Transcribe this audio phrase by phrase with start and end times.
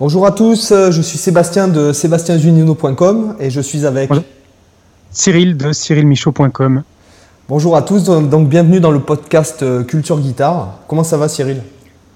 [0.00, 4.10] Bonjour à tous, euh, je suis Sébastien de sébastienzunino.com et je suis avec
[5.10, 6.84] Cyril de cyrilmichaud.com.
[7.50, 10.78] Bonjour à tous, donc bienvenue dans le podcast euh, Culture Guitare.
[10.88, 11.62] Comment ça va Cyril?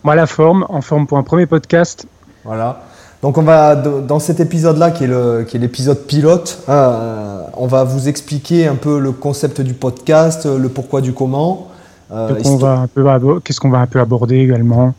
[0.02, 2.06] Moi la forme, en forme pour un premier podcast.
[2.42, 2.84] Voilà.
[3.20, 8.08] Donc on va dans cet épisode-là qui est l'épisode pilote, hein, euh, on va vous
[8.08, 11.68] expliquer un peu le concept du podcast, le pourquoi du comment.
[12.08, 12.48] Qu'est-ce
[13.60, 14.94] qu'on va un peu aborder également.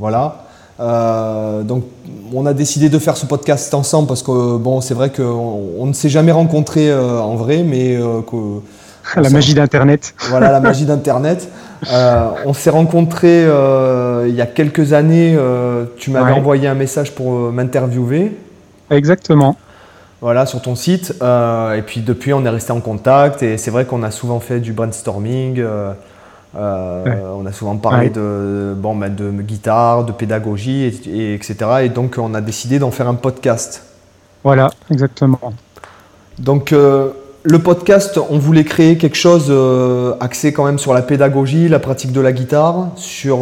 [0.00, 0.47] Voilà.
[0.80, 1.84] Euh, donc,
[2.32, 5.86] on a décidé de faire ce podcast ensemble parce que, bon, c'est vrai qu'on on
[5.86, 7.96] ne s'est jamais rencontrés euh, en vrai, mais.
[7.96, 8.60] Euh, que,
[9.20, 10.14] la magie d'Internet.
[10.28, 11.48] Voilà, la magie d'Internet.
[11.92, 15.38] Euh, on s'est rencontrés il y a quelques années.
[15.96, 18.36] tu m'avais envoyé un message pour m'interviewer.
[18.90, 19.54] Exactement.
[20.20, 21.14] Voilà, sur ton site.
[21.22, 23.44] et puis, depuis, on est resté en contact.
[23.44, 25.62] Et c'est vrai qu'on a souvent fait du brainstorming.
[26.56, 30.86] Euh, on a souvent parlé de, ben, de guitare, de pédagogie,
[31.34, 31.56] etc.
[31.82, 33.84] Et donc, on a décidé d'en faire un podcast.
[34.44, 35.52] Voilà, exactement.
[36.38, 37.10] Donc, euh,
[37.42, 41.80] le podcast, on voulait créer quelque chose euh, axé quand même sur la pédagogie, la
[41.80, 43.40] pratique de la guitare, sur.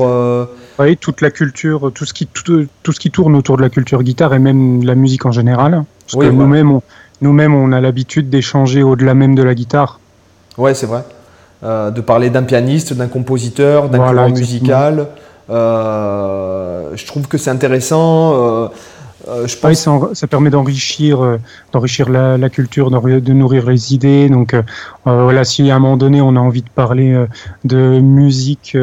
[0.78, 2.26] Oui, toute la culture, tout ce, qui,
[3.10, 5.84] tourne autour de la culture guitare et même la musique en général.
[6.00, 6.70] Parce que nous-mêmes,
[7.54, 10.00] on, on a l'habitude d'échanger au-delà même de la guitare.
[10.58, 11.02] Ouais, c'est vrai.
[11.64, 15.06] Euh, de parler d'un pianiste, d'un compositeur, d'un voilà, courant musical.
[15.48, 18.34] Euh, je trouve que c'est intéressant.
[18.34, 18.68] Euh,
[19.46, 19.86] je ah pense...
[19.86, 21.38] Oui, ça, permet d'enrichir,
[21.72, 24.28] d'enrichir la, culture, de nourrir les idées.
[24.28, 24.54] Donc,
[25.06, 27.26] voilà, si à un moment donné on a envie de parler
[27.64, 28.76] de musique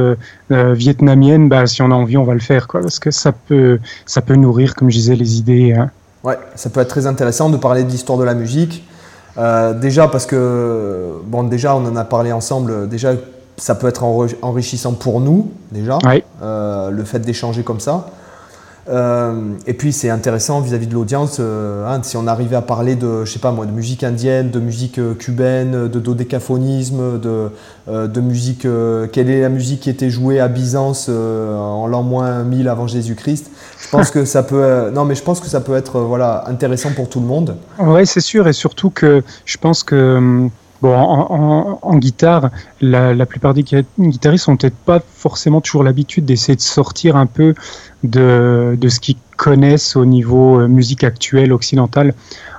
[0.49, 4.21] vietnamienne, bah, si on a envie, on va le faire, parce que ça peut, ça
[4.21, 5.73] peut nourrir, comme je disais, les idées.
[5.73, 5.91] Hein.
[6.23, 8.83] Ouais, ça peut être très intéressant de parler de l'histoire de la musique,
[9.37, 13.13] euh, déjà parce que, bon, déjà on en a parlé ensemble, déjà
[13.57, 14.03] ça peut être
[14.41, 15.99] enrichissant pour nous, déjà,
[16.41, 18.07] euh, le fait d'échanger comme ça.
[18.89, 22.95] Euh, et puis c'est intéressant vis-à-vis de l'audience, euh, hein, si on arrivait à parler
[22.95, 27.49] de, je sais pas moi, de musique indienne, de musique euh, cubaine, de dodécaphonisme, de,
[27.87, 28.67] de musique,
[29.11, 33.51] quelle est la musique qui était jouée à Byzance en l'an moins 1000 avant Jésus-Christ?
[33.79, 36.91] Je pense que ça peut, non mais je pense que ça peut être voilà intéressant
[36.91, 37.57] pour tout le monde.
[37.79, 40.49] Ouais, c'est sûr, et surtout que je pense que hum,
[40.83, 42.49] Bon, en, guitare,
[42.81, 47.55] la, plupart des guitaristes n'ont peut-être pas forcément toujours l'habitude d'essayer de sortir un peu
[48.03, 52.13] de, ce qu'ils connaissent au niveau euh, musique actuelle occidentale.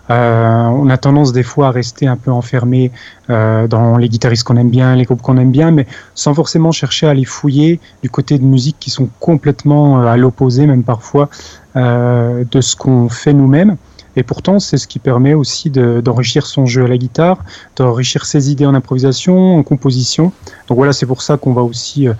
[0.09, 2.93] Euh, on a tendance des fois à rester un peu enfermé
[3.29, 6.73] euh, dans les guitaristes qu'on aime bien, les groupes qu'on aime bien, mais sans forcément
[6.73, 11.29] chercher à les fouiller du côté de musique qui sont complètement à l'opposé, même parfois,
[11.75, 13.77] de ce qu'on fait nous-mêmes.
[14.17, 17.39] Et pourtant, c'est ce qui permet aussi d'enrichir son jeu à la guitare,
[17.77, 20.33] d'enrichir ses idées en improvisation, en composition.
[20.69, 22.15] Donc voilà, c'est pour ça qu'on va aussi euh,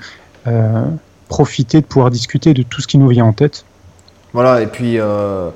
[0.47, 0.85] euh,
[1.29, 3.65] profiter de pouvoir discuter de tout ce qui nous vient en tête.
[4.33, 5.51] Voilà, et puis euh,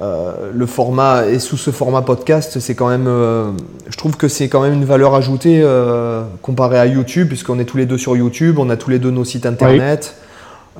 [0.00, 4.60] le format, et sous ce format podcast, c'est quand même, je trouve que c'est quand
[4.60, 5.64] même une valeur ajoutée
[6.42, 9.12] comparée à YouTube, puisqu'on est tous les deux sur YouTube, on a tous les deux
[9.12, 10.16] nos sites internet.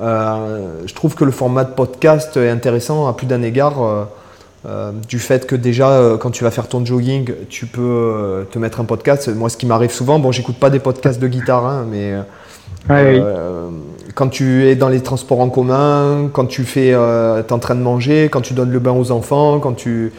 [0.01, 4.07] Je trouve que le format de podcast est intéressant à plus d'un égard.
[4.65, 8.43] Euh, du fait que déjà, euh, quand tu vas faire ton jogging, tu peux euh,
[8.45, 9.27] te mettre un podcast.
[9.27, 12.13] Moi, ce qui m'arrive souvent, bon, j'écoute pas des podcasts de guitare, hein, mais
[12.89, 13.01] ah
[14.15, 17.81] quand tu es dans les transports en commun, quand tu fais, es en train de
[17.81, 20.13] manger, quand tu donnes le bain aux enfants, quand tu,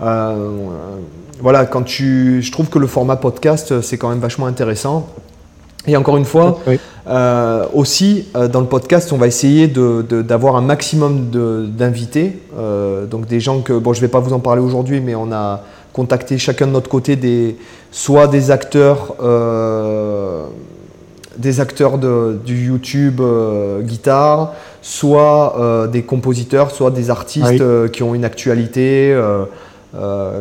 [0.00, 5.08] voilà, quand tu, je trouve que le format podcast, c'est quand même vachement intéressant
[5.86, 6.58] et encore une fois,
[7.06, 11.30] euh, aussi euh, dans le podcast, on va essayer d'avoir un maximum
[11.76, 15.00] d'invités, euh, donc des gens que bon, je ne vais pas vous en parler aujourd'hui,
[15.00, 15.62] mais on a
[15.92, 17.56] contacté chacun de notre côté
[17.90, 19.14] soit des acteurs,
[21.38, 23.22] des acteurs du YouTube
[23.80, 24.52] guitare,
[24.82, 29.18] soit des compositeurs, soit des artistes qui ont une actualité.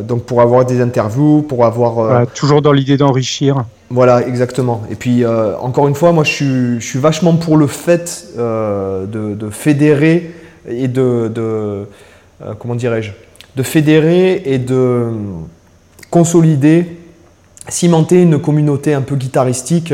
[0.03, 2.27] donc pour avoir des interviews, pour avoir...
[2.33, 3.63] Toujours dans l'idée d'enrichir.
[3.89, 4.83] Voilà, exactement.
[4.89, 9.49] Et puis, euh, encore une fois, moi, je suis, vachement pour le fait euh, de,
[9.49, 10.31] fédérer
[10.67, 11.31] et de.
[11.37, 11.85] Euh,
[12.57, 13.11] comment dirais-je
[13.55, 15.11] De fédérer et de
[16.09, 16.97] consolider,
[17.67, 19.93] cimenter une communauté un peu guitaristique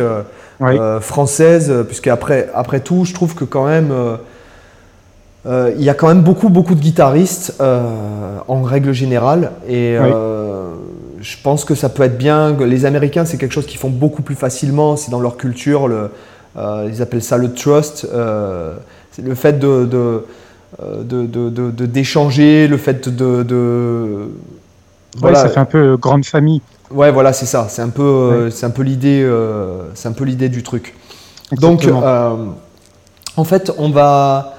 [1.02, 3.94] française, puisque après, tout, je trouve que quand même.
[5.46, 9.98] il y a quand même beaucoup beaucoup de guitaristes en règle générale et
[11.22, 12.56] je pense que ça peut être bien.
[12.58, 14.96] Les Américains, c'est quelque chose qu'ils font beaucoup plus facilement.
[14.96, 15.88] C'est dans leur culture.
[15.88, 16.10] Le,
[16.88, 18.08] ils appellent ça le trust.
[19.12, 24.30] c'est le fait de, de d'échanger, le fait de,
[25.18, 25.40] voilà.
[25.40, 26.62] ça fait un peu grande famille.
[26.90, 27.68] Ouais, voilà, c'est ça.
[27.70, 29.30] C'est un peu, c'est un peu l'idée,
[29.94, 30.96] c'est un peu l'idée du truc.
[31.54, 31.88] Donc,
[33.38, 34.56] en fait, on va,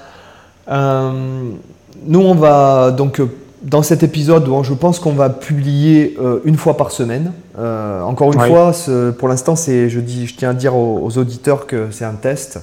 [0.69, 3.21] nous, on va donc
[3.63, 7.33] dans cet épisode, je pense qu'on va publier euh, une fois par semaine.
[7.59, 8.73] Euh, encore une fois,
[9.19, 12.61] pour l'instant, je, je tiens à dire aux, auditeurs que c'est un test.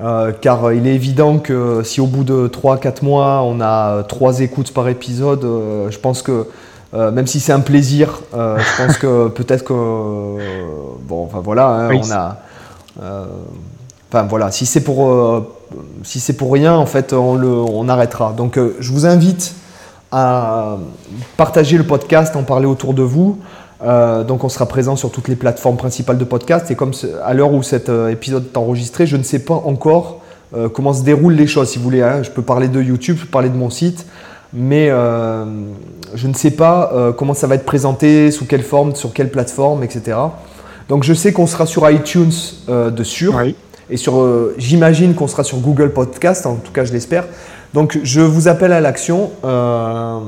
[0.00, 4.40] Euh, car il est évident que si au bout de 3-4 mois, on a 3
[4.40, 5.46] écoutes par épisode,
[5.90, 6.46] je pense que
[6.94, 9.74] même si c'est un plaisir, je pense que peut-être que.
[11.06, 12.38] bon, enfin voilà, hein, on a.
[14.10, 15.44] Enfin voilà, si c'est pour,
[16.04, 18.32] si c'est pour rien, en fait, on, le, on arrêtera.
[18.32, 19.54] Donc je vous invite
[20.12, 20.76] à
[21.38, 23.38] partager le podcast, en parler autour de vous.
[23.82, 26.70] Euh, donc on sera présent sur toutes les plateformes principales de podcast.
[26.70, 26.92] Et comme
[27.24, 30.20] à l'heure où cet euh, épisode est enregistré, je ne sais pas encore
[30.54, 31.70] euh, comment se déroulent les choses.
[31.70, 32.22] Si vous voulez, hein.
[32.22, 34.06] je peux parler de YouTube, je peux parler de mon site,
[34.52, 39.30] mais je ne sais pas comment ça va être présenté, sous quelle forme, sur quelle
[39.30, 40.18] plateforme, etc.
[40.90, 42.32] Donc je sais qu'on sera sur iTunes
[42.68, 43.34] de sûr.
[43.88, 44.22] Et sur,
[44.58, 47.24] j'imagine qu'on sera sur Google Podcast, en tout cas je l'espère.
[47.74, 49.30] Donc je vous appelle à l'action.
[49.44, 50.18] Euh,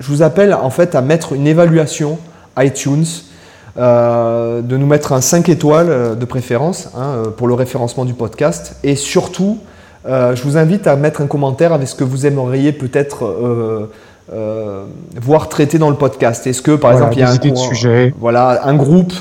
[0.00, 2.18] je vous appelle en fait à mettre une évaluation
[2.58, 3.04] iTunes,
[3.78, 8.14] euh, de nous mettre un 5 étoiles euh, de préférence hein, pour le référencement du
[8.14, 8.76] podcast.
[8.84, 9.58] Et surtout,
[10.04, 13.88] je vous invite à mettre un commentaire avec ce que vous aimeriez peut-être
[15.20, 16.46] voir traité dans le podcast.
[16.46, 18.14] Est-ce que par exemple il y a un, sujet.
[18.18, 19.12] voilà, un groupe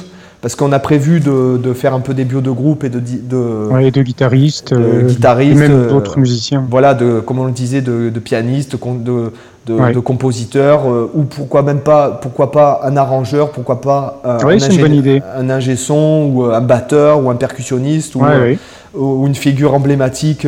[0.41, 3.89] parce qu'on a prévu de, faire un peu des bios de groupe et de, de,
[3.91, 6.65] de guitaristes, de guitaristes même euh, d'autres musiciens.
[6.69, 9.31] Voilà, de, comme on le disait, de, pianistes, de,
[9.67, 14.73] de, compositeurs, euh, ou pourquoi même pas, pourquoi pas un arrangeur, pourquoi pas un, ingé,
[14.73, 15.21] une bonne idée.
[15.35, 18.55] un ingé son, ou un batteur, ou un percussionniste, ou, euh,
[18.95, 20.47] ou une figure emblématique.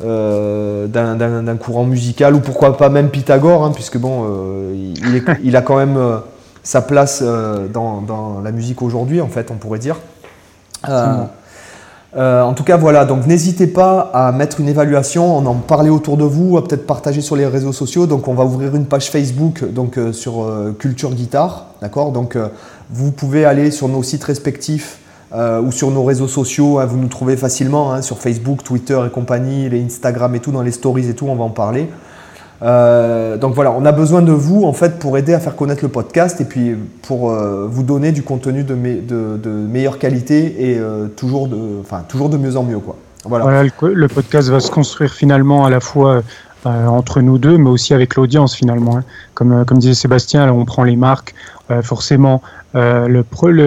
[0.00, 4.24] d'un courant musical ou pourquoi pas même Pythagore hein, puisque bon
[4.72, 5.98] il, il, a quand même
[6.68, 9.96] sa place euh, dans, la musique aujourd'hui, en fait, on pourrait dire.
[10.86, 11.24] Euh,
[12.14, 15.88] euh, en tout cas, voilà, donc n'hésitez pas à mettre une évaluation, à en parler
[15.88, 18.06] autour de vous, à peut-être partager sur les réseaux sociaux.
[18.06, 20.46] Donc, on va ouvrir une page Facebook donc, sur
[20.78, 22.12] Culture Guitare, d'accord?
[22.12, 22.36] Donc,
[22.90, 24.98] vous pouvez aller sur nos sites respectifs
[25.34, 29.10] ou sur nos réseaux sociaux, hein, vous nous trouvez facilement hein, sur Facebook, Twitter et
[29.10, 31.88] compagnie, les Instagram et tout, dans les stories et tout, on va en parler.
[32.60, 35.82] Euh, donc voilà, on a besoin de vous en fait pour aider à faire connaître
[35.82, 41.06] le podcast et puis pour euh, vous donner du contenu de, meilleure qualité et euh,
[41.06, 42.80] toujours, de, enfin, toujours de mieux en mieux.
[42.80, 42.96] Quoi.
[43.24, 43.62] Voilà.
[43.82, 46.22] le, podcast va se construire finalement à la fois
[46.64, 48.98] entre nous deux, mais aussi avec l'audience finalement.
[48.98, 49.04] Hein.
[49.34, 51.34] Comme disait Sébastien, on prend les marques,
[51.82, 52.42] forcément
[52.74, 53.08] euh,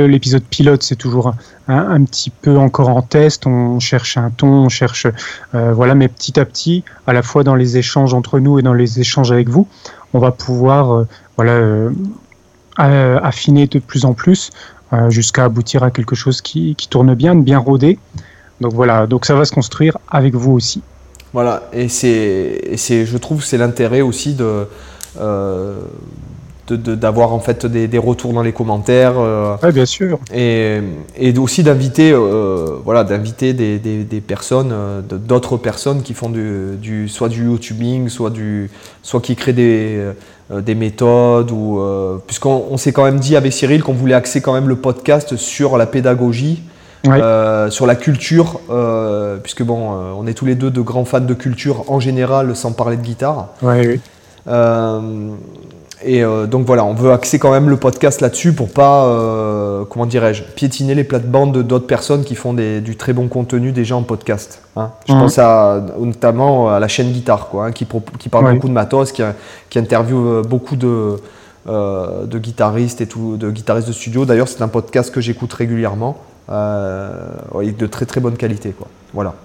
[0.07, 1.33] l'épisode pilote, c'est toujours
[1.67, 3.47] un, petit peu encore en test.
[3.47, 5.07] On cherche un ton, on cherche,
[5.55, 5.95] euh, voilà.
[5.95, 8.99] Mais petit à petit, à la fois dans les échanges entre nous et dans les
[8.99, 9.67] échanges avec vous,
[10.13, 11.07] on va pouvoir, euh,
[11.37, 11.89] voilà,
[12.77, 14.49] affiner de plus en plus
[15.07, 17.97] jusqu'à aboutir à quelque chose qui, tourne bien, bien rodé.
[18.59, 19.07] Donc voilà.
[19.07, 20.81] Donc ça va se construire avec vous aussi.
[21.33, 21.63] Voilà.
[21.73, 24.67] Et c'est, je trouve, c'est l'intérêt aussi de
[26.69, 29.15] d'avoir en fait des, retours dans les commentaires.
[29.17, 30.19] Euh, oui, bien sûr.
[30.33, 30.79] Et,
[31.17, 36.77] et aussi d'inviter euh, voilà, d'inviter des, des, personnes, euh, d'autres personnes qui font du,
[36.77, 38.69] du, soit du YouTubing, soit, du,
[39.01, 40.11] soit qui créent des,
[40.51, 41.51] des méthodes.
[41.51, 41.81] ou
[42.27, 45.77] Puisqu'on s'est quand même dit avec Cyril qu'on voulait axer quand même le podcast sur
[45.77, 46.63] la pédagogie.
[47.03, 48.59] sur la culture,
[49.43, 52.71] puisque bon, on est tous les deux de grands fans de culture en général, sans
[52.71, 53.49] parler de guitare.
[53.61, 53.99] Ouais, oui.
[56.03, 59.85] Et euh, donc voilà, on veut axer quand même le podcast là-dessus pour pas, euh,
[59.85, 64.03] comment dirais-je, piétiner les plates-bandes d'autres personnes qui font du très bon contenu déjà en
[64.03, 64.61] podcast.
[64.75, 64.91] Hein.
[65.07, 67.85] Je pense à, notamment à la chaîne Guitare, quoi, hein, qui,
[68.19, 69.21] qui, parle beaucoup de matos, qui,
[69.69, 71.17] qui interviewe euh, beaucoup de,
[71.67, 74.25] de guitaristes et tout, de guitaristes de studio.
[74.25, 76.17] D'ailleurs, c'est un podcast que j'écoute régulièrement,
[76.49, 78.71] de très très bonne qualité.
[78.71, 78.87] Quoi.
[79.13, 79.35] Voilà.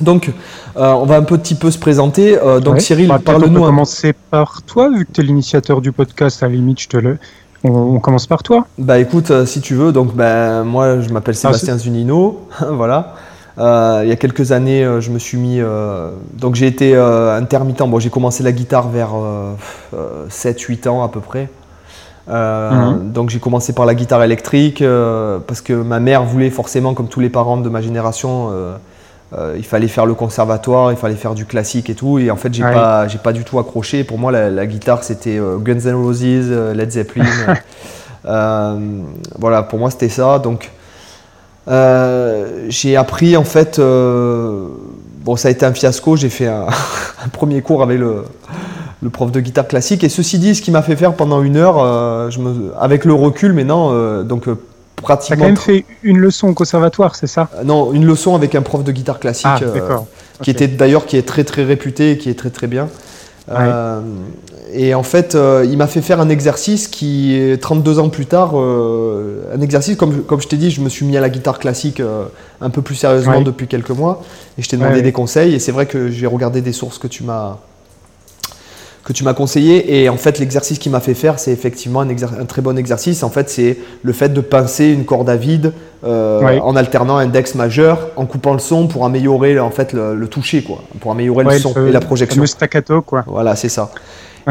[0.00, 0.32] Donc,
[0.76, 2.38] euh, on va un petit peu se présenter.
[2.38, 3.60] Euh, donc, Cyril, bah, parle-nous.
[3.60, 6.42] On va commencer par toi, vu que tu es l'initiateur du podcast.
[6.42, 7.18] À la limite, je te le.
[7.62, 8.66] On, commence par toi.
[8.78, 9.92] Bah, écoute, euh, si tu veux.
[9.92, 12.48] Donc, ben, moi, je m'appelle ah, Sébastien Zunino.
[12.70, 13.14] voilà.
[13.58, 15.60] il y a quelques années, je me suis mis.
[16.34, 17.82] donc, j'ai été intermittent.
[17.82, 19.10] Bon, j'ai commencé la guitare vers
[20.30, 21.50] 7-8 ans à peu près.
[22.28, 23.10] Mhm.
[23.12, 24.84] Donc j'ai commencé par la guitare électrique
[25.48, 28.50] parce que ma mère voulait forcément, comme tous les parents de ma génération,
[29.56, 32.18] il fallait faire le conservatoire, il fallait faire du classique et tout.
[32.18, 34.04] Et en fait, j'ai pas, j'ai pas du tout accroché.
[34.04, 37.24] Pour moi, la, guitare, c'était Guns N' Roses, Led Zeppelin.
[38.24, 40.38] voilà, pour moi, c'était ça.
[40.40, 40.70] Donc,
[42.68, 43.78] j'ai appris en fait.
[43.78, 46.16] bon, ça a été un fiasco.
[46.16, 46.66] J'ai fait un,
[47.32, 48.24] premier cours avec le,
[49.00, 50.02] le, prof de guitare classique.
[50.02, 53.14] Et ceci dit, ce qui m'a fait faire pendant une heure, je me, avec le
[53.14, 54.48] recul maintenant, donc
[55.00, 55.36] pratiquement.
[55.36, 57.48] T'as quand même fait une leçon au conservatoire, c'est ça?
[57.56, 59.98] Euh, Non, une leçon avec un prof de guitare classique, ah, euh,
[60.42, 62.88] qui était d'ailleurs qui est très très réputé et qui est très très bien.
[63.50, 64.00] Euh,
[64.72, 69.60] et en fait, il m'a fait faire un exercice qui, 32 ans plus tard, un
[69.60, 72.00] exercice, comme, comme je t'ai dit, je me suis mis à la guitare classique
[72.60, 74.22] un peu plus sérieusement depuis quelques mois,
[74.56, 77.08] et je t'ai demandé des conseils, et c'est vrai que j'ai regardé des sources que
[77.08, 77.58] tu m'as
[79.10, 80.02] que tu m'as conseillé.
[80.02, 83.24] Et en fait, l'exercice qui m'a fait faire, c'est effectivement un, très bon exercice.
[83.24, 85.72] En fait, c'est le fait de pincer une corde à vide
[86.04, 90.62] euh, en alternant index majeur, en coupant le son pour améliorer en fait le, toucher,
[90.62, 92.40] quoi, pour améliorer le son et la projection.
[92.40, 93.24] Le staccato, quoi.
[93.26, 93.90] Voilà, c'est ça.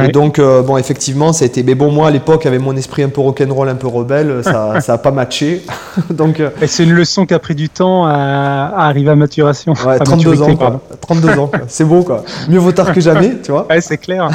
[0.04, 1.64] Et donc, euh, bon, effectivement, ça a été.
[1.64, 4.80] Mais bon, moi, à l'époque, avec mon esprit un peu rock'n'roll, un peu rebelle, ça
[4.88, 5.64] n'a pas matché.
[6.10, 9.74] donc, euh, c'est une leçon qui a pris du temps à, arriver à maturation.
[9.86, 10.82] Ouais, 32 ans, quoi.
[11.02, 12.24] 32 ans, c'est beau, quoi.
[12.48, 13.68] Mieux vaut tard que jamais, tu vois.
[13.70, 14.30] Ouais, c'est clair.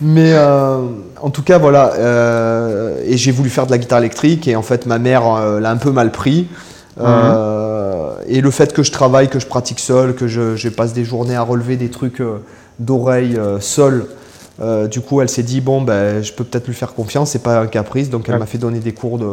[0.00, 0.78] mais euh,
[1.20, 1.92] en tout cas, voilà.
[3.06, 5.22] et j'ai voulu faire de la guitare électrique, et en fait, ma mère
[5.60, 6.48] l'a un peu mal pris.
[6.96, 7.06] Mhm.
[8.28, 11.04] et le fait que je travaille, que je pratique seul, que je, je passe des
[11.04, 12.22] journées à relever des trucs
[12.78, 14.06] d'oreille seul,
[14.60, 17.42] euh, du coup, elle s'est dit bon, ben, je peux peut-être lui faire confiance, c'est
[17.42, 18.10] pas un caprice.
[18.10, 19.28] Donc, elle m'a fait donner des cours, de,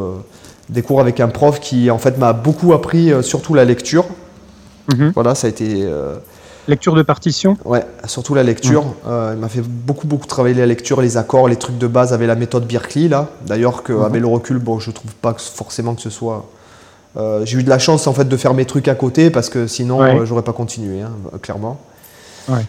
[0.69, 4.05] des cours avec un prof qui, en fait, m'a beaucoup appris, euh, surtout la lecture.
[4.91, 5.11] Mhm.
[5.13, 5.83] Voilà, ça a été.
[5.83, 6.15] Euh,
[6.67, 7.55] lecture de partition?
[7.65, 8.83] Ouais, surtout la lecture.
[9.05, 12.27] il m'a fait beaucoup, beaucoup travailler la lecture, les accords, les trucs de base avec
[12.27, 13.29] la méthode Birkley, là.
[13.45, 14.21] D'ailleurs, qu'avec mhm.
[14.21, 16.45] le recul, bon, je trouve pas forcément que ce soit.
[17.43, 19.67] j'ai eu de la chance, en fait, de faire mes trucs à côté parce que
[19.67, 21.11] sinon, j'aurais pas continué, hein,
[21.43, 21.79] clairement.
[22.49, 22.65] Ouais.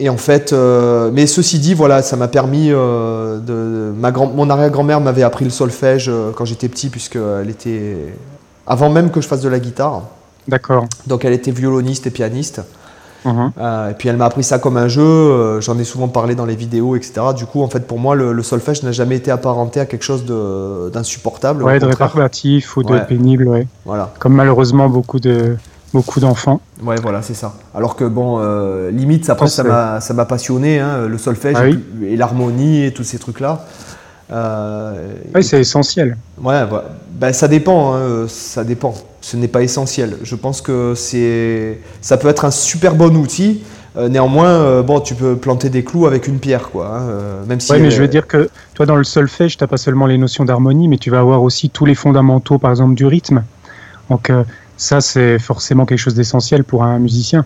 [0.00, 3.92] Et en fait, euh, mais ceci dit, voilà, ça m'a permis euh, de.
[3.96, 7.96] Ma grand, mon arrière-grand-mère m'avait appris le solfège euh, quand j'étais petit, puisqu'elle était.
[8.66, 10.02] Avant même que je fasse de la guitare.
[10.48, 10.86] D'accord.
[11.06, 12.62] Donc elle était violoniste et pianiste.
[13.26, 13.52] Mhm.
[13.90, 16.56] et puis elle m'a appris ça comme un jeu, j'en ai souvent parlé dans les
[16.56, 17.28] vidéos, etc.
[17.34, 20.26] Du coup, en fait, pour moi, le, solfège n'a jamais été apparenté à quelque chose
[20.92, 21.62] d'insupportable.
[21.62, 23.66] Ouais, de réparbatif ou de pénible, ouais.
[23.86, 24.12] Voilà.
[24.18, 25.56] Comme malheureusement beaucoup de,
[25.94, 26.60] beaucoup d'enfants.
[26.82, 27.54] Ouais, voilà, c'est ça.
[27.74, 31.66] Alors que bon, euh, limite, après, ça m'a, ça m'a passionné, hein, le solfège ah
[32.04, 33.64] et l'harmonie et tous ces trucs-là.
[34.32, 36.16] Euh, oui, c'est essentiel.
[36.42, 36.62] Ouais,
[37.12, 38.92] ben, ça dépend, hein, ça dépend.
[39.20, 40.18] Ce n'est pas essentiel.
[40.22, 43.62] Je pense que c'est, ça peut être un super bon outil.
[43.96, 46.88] Euh, néanmoins, bon, tu peux planter des clous avec une pierre, quoi.
[46.88, 47.70] Hein, même si.
[47.70, 50.18] Ouais, mais je veux dire que toi, dans le solfège, tu n'as pas seulement les
[50.18, 53.44] notions d'harmonie, mais tu vas avoir aussi tous les fondamentaux, par exemple, du rythme.
[54.10, 54.30] Donc,
[54.76, 57.44] ça, c'est forcément quelque chose d'essentiel pour un musicien.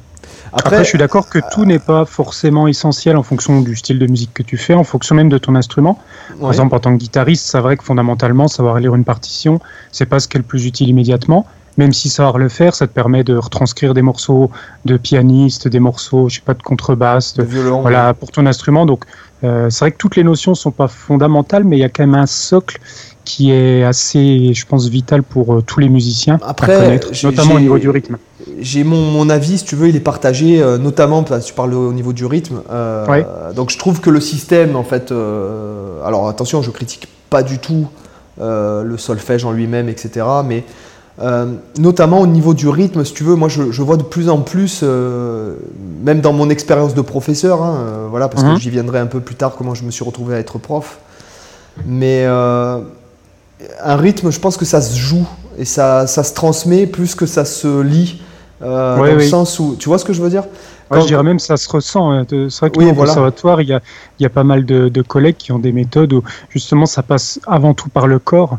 [0.53, 4.07] Après, je suis d'accord que tout n'est pas forcément essentiel en fonction du style de
[4.07, 5.99] musique que tu fais, en fonction même de ton instrument.
[6.41, 9.61] Par exemple, en tant que guitariste, c'est vrai que fondamentalement, savoir lire une partition,
[9.93, 11.47] c'est pas ce qui est le plus utile immédiatement.
[11.77, 14.51] Même si savoir le faire, ça te permet de retranscrire des morceaux
[14.85, 18.85] de pianiste, des morceaux, je sais pas, de contrebasse, de, violon, voilà, pour ton instrument.
[18.85, 19.05] Donc,
[19.45, 22.03] euh, c'est vrai que toutes les notions sont pas fondamentales, mais il y a quand
[22.05, 22.81] même un socle
[23.29, 27.55] qui est assez, je pense, vital pour euh, tous les musiciens Après, à connaître, notamment
[27.57, 28.17] au niveau du rythme.
[28.59, 31.55] J'ai mon, mon, avis, si tu veux, il est partagé, euh, notamment parce que tu
[31.55, 32.63] parles au niveau du rythme.
[32.71, 37.59] Euh, donc je trouve que le système, en fait, alors attention, je critique pas du
[37.59, 37.87] tout
[38.41, 40.25] le solfège en lui-même, etc.
[40.47, 40.65] Mais
[41.79, 44.39] notamment au niveau du rythme, si tu veux, moi je, je vois de plus en
[44.39, 48.59] plus, même dans mon expérience de professeur, hein, voilà, parce que mhm.
[48.59, 51.01] j'y viendrai un peu plus tard, comment je me suis retrouvé à être prof.
[51.85, 52.27] Mais
[53.83, 55.27] un rythme, je pense que ça se joue
[55.59, 58.23] et ça, ça se transmet plus que ça se lit.
[58.61, 59.77] Euh, dans le sens où.
[59.79, 60.45] Tu vois ce que je veux dire
[60.91, 62.11] Je dirais même ça se ressent.
[62.11, 62.27] Hein.
[62.29, 63.81] C'est vrai que oui, au conservatoire, il y a,
[64.19, 67.41] y a, pas mal de, de, collègues qui ont des méthodes où justement ça passe
[67.47, 68.59] avant tout par le corps.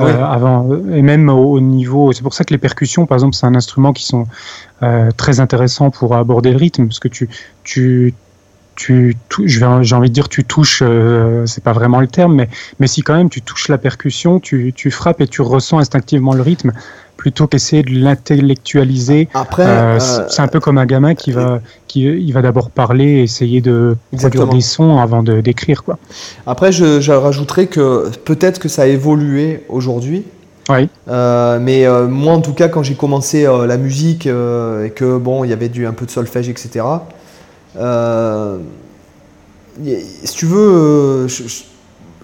[0.00, 2.12] Euh, avant, et même au, niveau.
[2.12, 4.26] C'est pour ça que les percussions, par exemple, c'est un instrument qui sont
[4.82, 7.28] euh, très intéressants pour aborder le rythme, parce que tu,
[7.62, 8.14] tu,
[8.76, 12.48] tu, j'ai envie de dire tu touches, euh, c'est pas vraiment le terme, mais,
[12.80, 16.34] mais si quand même tu touches la percussion, tu, tu frappes et tu ressens instinctivement
[16.34, 16.72] le rythme,
[17.16, 19.28] plutôt qu'essayer de l'intellectualiser.
[19.34, 22.70] Après, euh, euh, c'est un peu comme un gamin qui va, qui il va d'abord
[22.70, 25.98] parler, essayer de produire des sons avant de d'écrire quoi.
[26.46, 30.24] Après, je, je rajouterais que peut-être que ça a évolué aujourd'hui.
[30.70, 30.88] Oui.
[31.06, 35.52] mais moi, en tout cas, quand j'ai commencé la musique et que bon, il y
[35.52, 36.80] avait du un peu de solfège, etc.
[37.76, 38.58] Euh,
[40.24, 41.28] si tu veux, euh,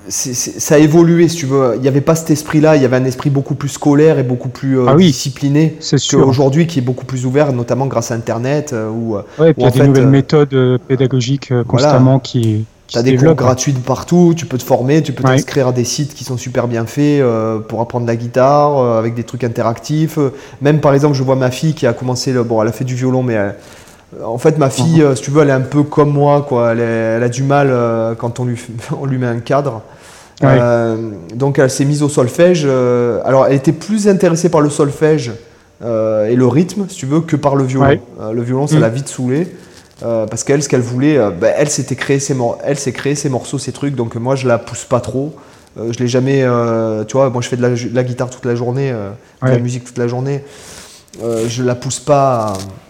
[0.08, 1.74] ça a évolué, si tu veux.
[1.76, 4.22] Il n'y avait pas cet esprit-là, il y avait un esprit beaucoup plus scolaire et
[4.22, 5.76] beaucoup plus euh, ah discipliné
[6.10, 8.72] qu'aujourd'hui, qui est beaucoup plus ouvert, notamment grâce à Internet.
[8.72, 12.64] Euh, où, ouais, il y a des nouvelles méthodes pédagogiques constamment qui.
[12.86, 15.84] Tu as des cours gratuits partout, tu peux te former, tu peux t'inscrire à des
[15.84, 17.22] sites qui sont super bien faits
[17.68, 20.18] pour apprendre la guitare, avec des trucs interactifs.
[20.60, 22.96] Même par exemple, je vois ma fille qui a commencé, bon, elle a fait du
[22.96, 23.36] violon, mais
[24.24, 25.14] en fait, ma fille, uh-huh.
[25.14, 26.72] si tu veux, elle est un peu comme moi, quoi.
[26.72, 27.72] Elle, a du mal
[28.18, 28.60] quand on lui,
[29.00, 29.82] on lui met un cadre.
[30.42, 32.62] Euh, donc elle s'est mise au solfège.
[32.66, 35.32] Euh, alors elle était plus intéressée par le solfège
[35.82, 38.00] euh, et le rythme, si tu veux, que par le violon.
[38.32, 38.80] le violon, ça mm.
[38.80, 39.46] l'a vite saoulé.
[40.00, 43.58] parce qu'elle, ce qu'elle voulait, ben, elle s'était créé ses elle s'est créé ses morceaux,
[43.58, 43.94] ses trucs.
[43.94, 45.34] Donc moi, je la pousse pas trop.
[45.76, 46.44] je l'ai jamais,
[47.06, 49.98] tu vois, moi je fais de la, guitare toute la journée, de la musique toute
[49.98, 50.42] la journée.
[51.22, 52.54] je la pousse pas.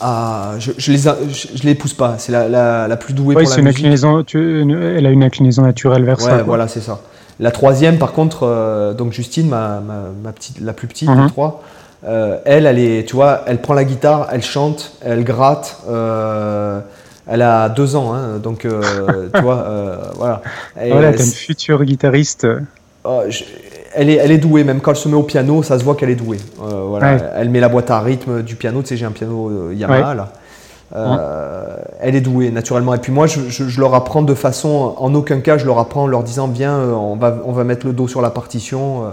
[0.00, 2.16] je, je, les, je, les pousse pas.
[2.18, 2.48] C'est la,
[2.88, 6.42] la, plus douée pour la une Inclinaison, elle a une inclinaison naturelle vers ça.
[6.42, 7.00] voilà, c'est ça.
[7.40, 11.30] La troisième, par contre, euh, donc Justine, ma, ma, petite, la plus petite des mhm.
[11.30, 11.62] trois,
[12.04, 15.78] euh, elle, elle est, tu vois, elle prend la guitare, elle chante, elle gratte.
[15.88, 16.80] Euh,
[17.26, 18.68] elle a deux ans, hein, donc tu
[19.42, 19.66] vois,
[20.16, 20.42] voilà.
[20.76, 22.46] voilà, t'es une future guitariste.
[23.04, 23.22] Oh,
[24.00, 25.94] elle est, elle est douée, même quand elle se met au piano, ça se voit
[25.94, 26.38] qu'elle est douée.
[26.62, 27.18] Euh, voilà.
[27.36, 30.14] Elle met la boîte à rythme du piano, tu sais, j'ai un piano euh, Yamaha
[30.14, 30.32] là.
[30.96, 32.94] Euh, elle est douée naturellement.
[32.94, 36.04] Et puis moi, je, je, leur apprends de façon, en aucun cas, je leur apprends
[36.04, 39.12] en leur disant viens, on va, on va mettre le dos sur la partition.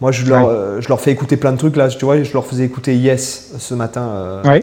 [0.00, 1.86] moi, je leur, je leur fais écouter plein de trucs là.
[1.86, 4.02] Tu vois, je leur faisais écouter Yes ce matin.
[4.02, 4.60] Euh,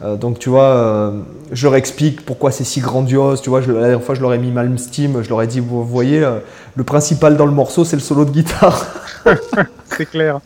[0.00, 1.10] donc tu vois, euh,
[1.52, 3.40] je leur explique pourquoi c'est si grandiose.
[3.40, 5.84] Tu vois, la dernière fois je leur ai mis Malmsteen, je leur ai dit, vous
[5.84, 6.38] voyez, euh,
[6.74, 8.86] le principal dans le morceau c'est le solo de guitare.
[9.96, 10.40] c'est clair.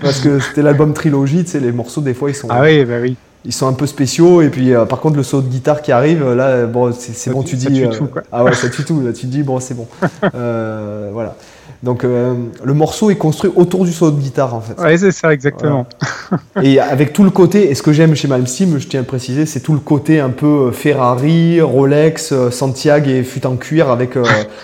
[0.00, 2.48] Parce que c'était l'album trilogie, tu sais, les morceaux des fois ils sont.
[2.50, 3.16] Ah oui, bah oui.
[3.44, 6.32] Ils sont un peu spéciaux et puis par contre le solo de guitare qui arrive
[6.32, 7.84] là bon c'est bon tu dis
[8.32, 9.86] ah ouais ça tue tout là tu dis bon c'est bon
[10.32, 11.36] voilà
[11.82, 14.74] donc euh, le morceau est construit autour du solo de guitare en fait.
[14.78, 15.86] Oui, c'est ça, exactement.
[16.62, 19.06] et avec tout le côté, et ce que j'aime chez Malmsteen, je tiens à le
[19.06, 23.56] préciser, c'est tout le côté un peu euh, Ferrari, Rolex, euh, Santiago et fut en
[23.56, 24.14] cuir avec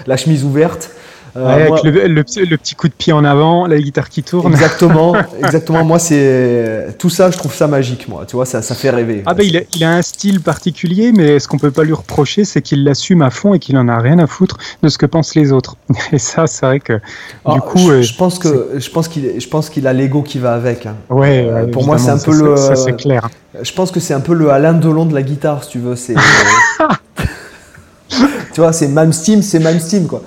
[0.06, 0.90] la chemise ouverte.
[1.36, 4.52] Euh, avec le, petit coup de pied en avant, la guitare qui tourne.
[4.52, 5.84] Exactement, exactement.
[5.84, 8.24] Moi, c'est tout ça, je trouve ça magique, moi.
[8.26, 9.22] Tu vois, ça, ça fait rêver.
[9.26, 11.92] Ah ben, il, a, il a un style particulier, mais ce qu'on peut pas lui
[11.92, 14.96] reprocher, c'est qu'il l'assume à fond et qu'il en a rien à foutre de ce
[14.96, 15.76] que pensent les autres.
[16.12, 17.00] Et ça, c'est vrai que
[17.44, 19.92] ah, du coup, je, euh, je pense que je pense qu'il, je pense qu'il a
[19.92, 20.86] l'ego qui va avec.
[20.86, 20.94] Hein.
[21.10, 21.46] Ouais.
[21.48, 22.56] Euh, pour moi, c'est un peu le.
[22.56, 23.28] Ça, c'est clair.
[23.60, 25.96] Je pense que c'est un peu le Alain Delon de la guitare, si tu veux.
[25.96, 26.14] C'est.
[28.08, 30.22] tu vois, c'est Malmsteen, c'est Malmsteen, quoi.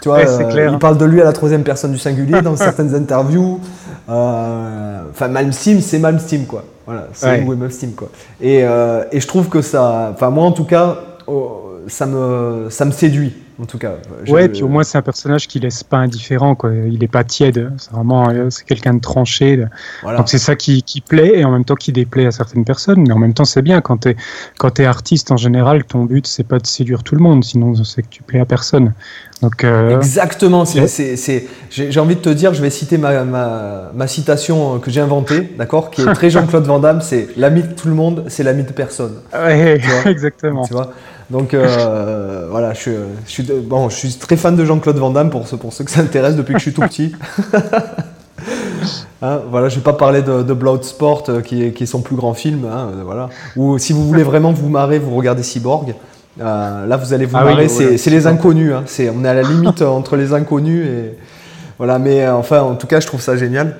[0.00, 2.94] Tu vois, euh, il parle de lui à la troisième personne du singulier dans certaines
[2.94, 3.60] interviews.
[4.08, 6.64] Euh, enfin, Malmsteen, c'est Malmsteen, quoi.
[6.86, 7.56] Voilà, c'est ouais.
[7.56, 8.08] Malmsteen, quoi.
[8.40, 12.68] Et, euh, et, je trouve que ça, enfin moi en tout cas, oh, ça me,
[12.70, 13.94] ça me séduit en tout cas.
[14.28, 16.70] Ouais, puis au moins c'est un personnage qui laisse pas indifférent, quoi.
[16.72, 17.72] Il est pas tiède.
[17.76, 19.64] C'est vraiment, euh, c'est quelqu'un de tranché.
[20.04, 23.04] Donc c'est ça qui, qui, plaît et en même temps qui déplaît à certaines personnes.
[23.06, 24.16] Mais en même temps, c'est bien quand t'es
[24.58, 27.74] quand es artiste en général, ton but c'est pas de séduire tout le monde, sinon
[27.84, 28.92] c'est que tu plais à personne.
[29.42, 29.96] Donc euh...
[29.96, 30.64] exactement.
[30.64, 35.52] J'ai envie de te dire, je vais citer ma, ma, ma citation que j'ai inventée,
[35.56, 37.00] d'accord, qui est très Jean-Claude Van Damme.
[37.00, 39.14] C'est l'ami de tout le monde, c'est l'ami de personne.
[39.32, 40.64] Ouais, exactement.
[40.64, 40.92] Tu vois
[41.30, 42.80] donc euh, voilà, je
[43.26, 45.90] suis, bon, je suis très fan de Jean-Claude Van Damme pour ceux, pour ceux que
[45.90, 47.12] ça intéresse depuis que je suis tout petit.
[49.20, 52.02] Hein, voilà, je vais pas parler de, de Bloodsport euh, qui est, qui est, son
[52.02, 52.64] plus grand film.
[52.64, 53.30] Hein, euh, voilà.
[53.56, 55.96] Ou si vous voulez vraiment vous marrer, vous regardez Cyborg.
[56.38, 57.66] là, vous allez vous ah marrer.
[57.66, 58.72] c'est les inconnus.
[58.72, 61.18] Hein, on est à la limite entre les inconnus et
[61.78, 61.98] voilà.
[61.98, 63.74] Mais enfin, en tout cas, je trouve ça génial.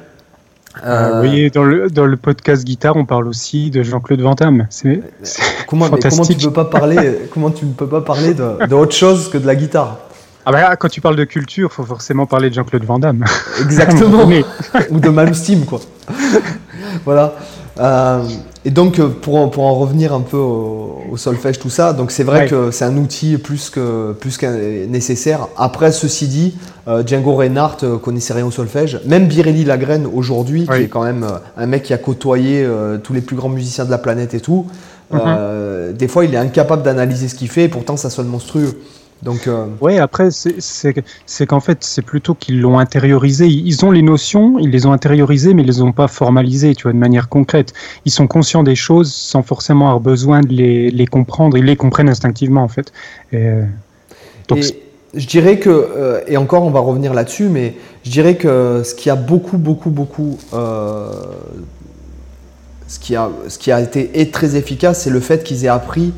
[0.85, 4.35] Euh, vous voyez, dans le, dans le podcast guitare, on parle aussi de Jean-Claude Van
[4.35, 4.67] Damme.
[4.71, 5.03] C'est
[5.67, 9.39] comment, comment, tu peux pas parler Comment tu ne peux pas parler d'autre chose que
[9.39, 9.99] de la guitare?
[10.47, 13.25] Ah bah, quand tu parles de culture, faut forcément parler de Jean-Claude Van Damme.
[13.61, 14.27] Exactement.
[14.91, 15.81] Ou de Malmsteen, quoi.
[17.05, 17.35] voilà.
[17.79, 18.23] Euh,
[18.65, 22.25] et donc, euh, pour, pour, en revenir un peu au, solfège, tout ça, donc c'est
[22.25, 25.49] vrai que c'est un outil plus que, plus que nécessaire.
[25.57, 29.01] Après, ceci dit, euh, Django Reinhardt connaissait rien au solfège.
[29.07, 32.69] Même Birelli Lagrène, aujourd'hui, qui est quand même un mec qui a côtoyé
[33.03, 34.67] tous les plus grands musiciens de la planète et tout,
[35.13, 35.95] mhm.
[35.95, 38.79] des fois, il est incapable d'analyser ce qu'il fait, et pourtant, ça sonne monstrueux.
[39.23, 39.67] Donc, euh...
[39.81, 43.47] Ouais, après, c'est qu'en fait, c'est plutôt qu'ils l'ont intériorisé.
[43.47, 46.85] Ils ont les notions, ils les ont intériorisées, mais ils les ont pas formalisées, tu
[46.85, 47.73] vois, de manière concrète.
[48.05, 51.57] Ils sont conscients des choses sans forcément avoir besoin de les, les comprendre.
[51.59, 52.93] Ils les comprennent instinctivement, en fait.
[53.33, 53.51] Et,
[54.47, 54.65] donc,
[55.15, 58.95] je dirais que, euh, et encore, on va revenir là-dessus, mais je dirais que ce
[58.95, 61.11] qui a beaucoup, beaucoup, beaucoup, euh,
[62.87, 66.13] ce, qui a, ce qui a été très efficace, c'est le fait qu'ils aient appris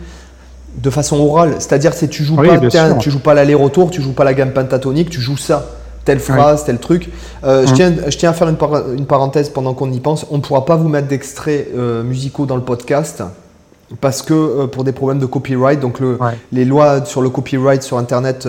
[0.83, 1.55] de façon orale.
[1.59, 2.59] C'est-à-dire que tu joues pas,
[2.99, 5.67] tu joues pas l'aller-retour, tu joues pas la gamme pentatonique, tu joues ça.
[6.05, 7.11] Telle phrase, tel truc.
[7.45, 8.57] Euh, je, tiens, je tiens à faire une,
[8.97, 10.27] une parenthèse pendant qu'on y pense.
[10.31, 13.23] On ne pourra pas vous mettre d'extraits euh, musicaux dans le podcast
[14.01, 16.19] parce que euh, pour des problèmes de copyright, donc le,
[16.53, 18.49] les lois sur le copyright sur Internet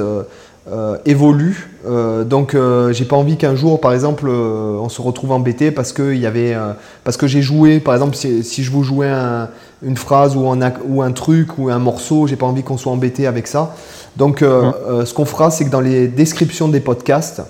[0.72, 1.70] euh, évolue.
[1.86, 5.92] Euh, donc euh, j'ai pas envie qu'un jour, par exemple, on se retrouve embêté parce
[5.92, 6.56] que il y avait,
[7.04, 9.12] parce que j'ai joué, par exemple, si, je vous jouais
[9.84, 12.92] une phrase ou un, ou un truc ou un morceau, j'ai pas envie qu'on soit
[12.92, 13.76] embêté avec ça.
[14.16, 17.42] Donc ce qu'on fera, c'est que dans les descriptions des podcasts,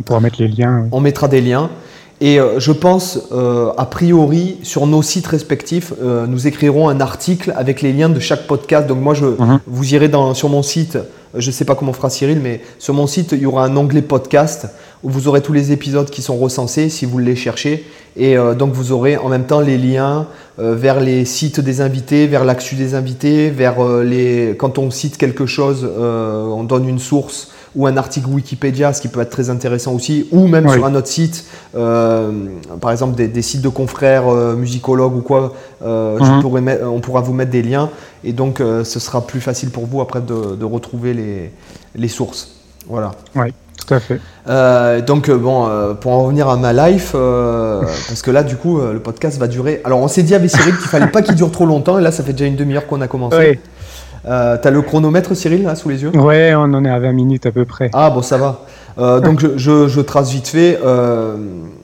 [0.00, 0.86] on pourra mettre les liens.
[0.92, 1.70] On mettra des liens.
[2.20, 7.92] Et je pense, a priori, sur nos sites respectifs, nous écrirons un article avec les
[7.92, 8.88] liens de chaque podcast.
[8.88, 9.60] Donc moi, je, mhm.
[9.68, 10.98] vous irez dans, sur mon site
[11.34, 13.76] je ne sais pas comment fera Cyril, mais sur mon site, il y aura un
[13.76, 14.68] onglet podcast
[15.02, 17.84] où vous aurez tous les épisodes qui sont recensés si vous les cherchez.
[18.16, 20.26] Et euh, donc vous aurez en même temps les liens
[20.58, 24.56] euh, vers les sites des invités, vers l'actu des invités, vers euh, les...
[24.58, 29.08] Quand on cite quelque chose, on donne une source ou un article Wikipédia, ce qui
[29.08, 33.62] peut être très intéressant aussi, ou même sur un autre site, par exemple des, sites
[33.62, 36.44] de confrères musicologues ou quoi, mhm.
[36.84, 37.90] on pourra vous mettre des liens
[38.24, 41.52] et donc ce sera plus facile pour vous après de, retrouver les,
[41.94, 42.56] les sources.
[42.88, 43.12] Voilà.
[43.34, 43.52] Oui.
[43.86, 44.20] Tout à fait.
[44.48, 48.56] Euh, donc euh, bon, euh, pour en revenir à ma life, parce que là du
[48.56, 49.80] coup le podcast va durer.
[49.84, 52.12] Alors on s'est dit avec Cyril qu'il fallait pas qu'il dure trop longtemps, et là
[52.12, 53.36] ça fait déjà une demi-heure qu'on a commencé.
[53.38, 53.58] Oui.
[54.24, 56.10] T'as le chronomètre Cyril là sous les yeux?
[56.16, 57.90] Ouais, on en est à 20 minutes à peu près.
[57.92, 59.20] Ah bon ça va.
[59.20, 60.78] donc je, trace vite fait.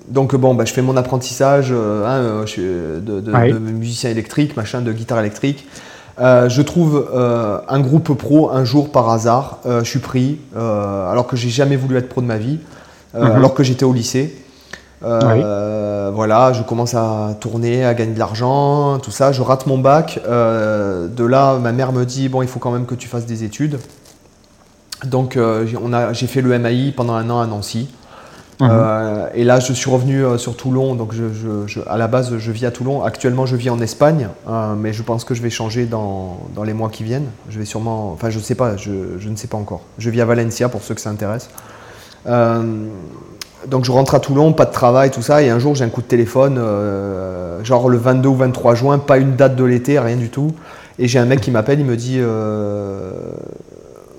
[0.09, 5.21] donc bon, bah, je fais mon apprentissage hein, de, de, musicien électrique, machin, de guitare
[5.21, 5.67] électrique.
[6.21, 10.39] Euh, je trouve euh, un groupe pro un jour par hasard, euh, je suis pris,
[10.55, 12.59] alors que j'ai jamais voulu être pro de ma vie,
[13.15, 13.23] mhm.
[13.23, 14.37] alors que j'étais au lycée.
[15.05, 19.33] Voilà, je commence à tourner, à gagner de l'argent, tout ça.
[19.33, 20.21] Je rate mon bac.
[20.25, 23.45] de là, ma mère me dit bon, il faut quand même que tu fasses des
[23.45, 23.79] études.
[25.05, 25.39] Donc,
[26.13, 27.89] j'ai fait le MAI pendant un an à Nancy.
[28.61, 28.69] Mhm.
[28.71, 30.95] Euh, et là, je suis revenu euh, sur Toulon.
[30.95, 33.03] Donc, je, à la base, je vis à Toulon.
[33.03, 36.63] Actuellement, je vis en Espagne, euh, mais je pense que je vais changer dans, dans,
[36.63, 37.29] les mois qui viennent.
[37.49, 38.13] Je vais sûrement.
[38.13, 38.77] Enfin, je ne sais pas.
[38.77, 39.83] Je, je, ne sais pas encore.
[39.99, 41.49] Je vis à Valencia pour ceux que ça intéresse.
[43.69, 45.43] Donc, je rentre à Toulon, pas de travail, tout ça.
[45.43, 46.61] Et un jour, j'ai un coup de téléphone,
[47.63, 50.53] genre le 22 ou 23 juin, pas une date de l'été, rien du tout.
[50.99, 52.21] Et j'ai un mec qui m'appelle, il me dit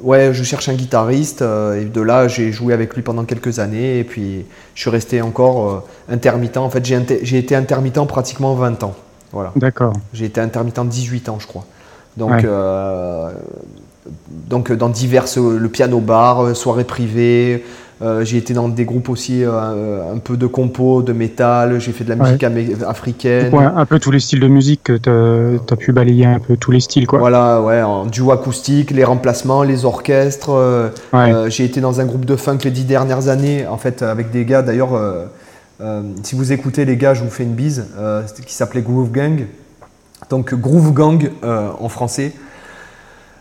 [0.06, 1.42] ouais, je cherche un guitariste.
[1.42, 4.00] Euh, et de là, j'ai joué avec lui pendant quelques années.
[4.00, 6.58] Et puis, je suis resté encore euh, intermittent.
[6.58, 8.96] En fait, j'ai été intermittent pratiquement 20 ans.
[9.32, 9.52] Voilà.
[9.56, 9.94] D'accord.
[10.14, 11.66] J'ai été intermittent 18 ans, je crois.
[12.16, 13.32] Donc, euh,
[14.50, 17.64] donc dans diverses, le piano bar, soirées privées,
[18.02, 21.94] euh, j'ai été dans des groupes aussi, euh, un peu de compo, de métal, j'ai
[21.94, 22.44] fait de la musique
[22.86, 23.54] africaine.
[23.56, 26.82] un peu tous les styles de musique, tu as, pu balayer un peu tous les
[26.82, 27.08] styles.
[27.08, 27.20] Quoi.
[27.20, 30.52] Voilà, ouais, en duo acoustique, les remplacements, les orchestres.
[30.52, 30.90] Euh,
[31.48, 34.44] j'ai été dans un groupe de funk les dix dernières années, en fait, avec des
[34.44, 35.00] gars d'ailleurs.
[36.24, 37.86] si vous écoutez les gars, je vous fais une bise,
[38.46, 39.46] qui s'appelait Groove Gang.
[40.30, 42.34] Donc Groove Gang en français.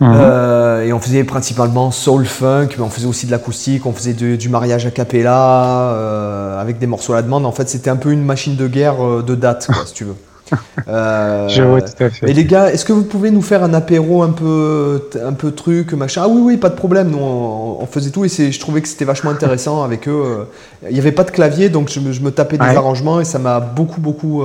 [0.04, 0.12] Mhm.
[0.14, 4.12] Euh, et on faisait principalement soul funk, mais on faisait aussi de l'acoustique, on faisait
[4.12, 7.46] du mariage a cappella, euh, avec des morceaux à la demande.
[7.46, 10.16] En fait, c'était un peu une machine de guerre euh, de date, si tu veux.
[10.86, 12.28] Je vois tout à fait.
[12.28, 15.52] Et les gars, est-ce que vous pouvez nous faire un apéro un peu, un peu
[15.52, 16.20] truc, machin?
[16.26, 17.08] Ah oui, oui, pas de problème.
[17.10, 20.46] Nous, on, faisait tout et je trouvais que c'était vachement intéressant avec eux.
[20.86, 23.58] Il n'y avait pas de clavier, donc je, me tapais des arrangements et ça m'a
[23.60, 24.42] beaucoup, beaucoup,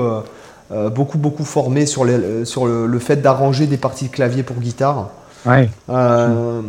[0.72, 5.10] beaucoup, beaucoup formé sur, les, sur le fait d'arranger des parties de clavier pour guitare.
[5.46, 5.70] Ouais.
[5.90, 6.62] Euh,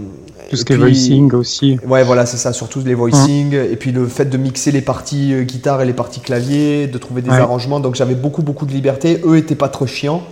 [0.49, 1.79] Tout ce qui est voicing aussi.
[1.87, 3.53] Ouais, voilà, c'est ça, surtout les voicing.
[3.53, 6.99] Et puis le fait de mixer les parties euh, guitare et les parties clavier, de
[6.99, 7.81] trouver des arrangements.
[7.81, 9.21] Donc j'avais beaucoup, beaucoup de liberté.
[9.25, 10.23] Eux étaient pas trop chiants.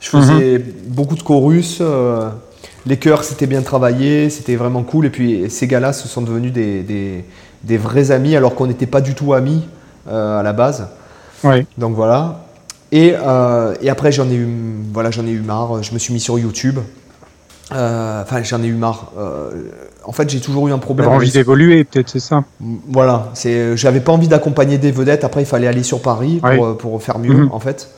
[0.00, 0.64] Je faisais mhm.
[0.88, 1.78] beaucoup de chorus.
[1.80, 2.28] Euh,
[2.86, 4.30] les chœurs, c'était bien travaillé.
[4.30, 5.06] C'était vraiment cool.
[5.06, 7.24] Et puis ces gars-là, se sont devenus des, des,
[7.62, 9.62] des vrais amis alors qu'on n'était pas du tout amis
[10.10, 10.88] à la base.
[11.44, 11.66] Ouais.
[11.78, 12.46] Donc voilà.
[12.90, 13.14] Et,
[13.80, 14.48] et après, j'en ai, eu,
[14.92, 15.82] voilà, j'en ai eu marre.
[15.82, 16.78] Je me suis mis sur YouTube.
[17.74, 19.12] Euh, enfin, j'en ai eu marre.
[19.18, 19.50] Euh,
[20.04, 21.06] en fait, j'ai toujours eu un problème.
[21.06, 22.44] J'avais envie d'évoluer, peut-être, c'est ça.
[22.88, 23.76] Voilà, c'est.
[23.76, 25.24] J'avais pas envie d'accompagner des vedettes.
[25.24, 27.52] Après, il fallait aller sur Paris pour, pour faire mieux, mhm.
[27.52, 27.90] en fait.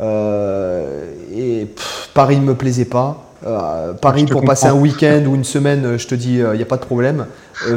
[0.00, 1.66] Euh, et
[2.14, 3.24] Paris ne me plaisait pas.
[4.02, 6.76] Paris pour passer un week-end ou une semaine, je te dis, il n'y a pas
[6.76, 7.26] de problème.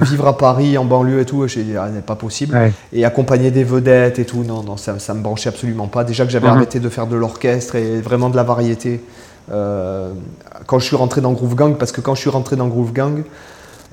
[0.01, 2.57] vivre à Paris, en banlieue et tout, je ah, n'est pas possible.
[2.91, 6.03] Et accompagner des vedettes et tout, non, non, ça, ça me branchait absolument pas.
[6.03, 6.55] Déjà que j'avais mhm.
[6.55, 9.01] arrêté de faire de l'orchestre et vraiment de la variété.
[9.51, 10.11] Euh,
[10.67, 12.93] quand je suis rentré dans Groove Gang, parce que quand je suis rentré dans Groove
[12.93, 13.23] Gang,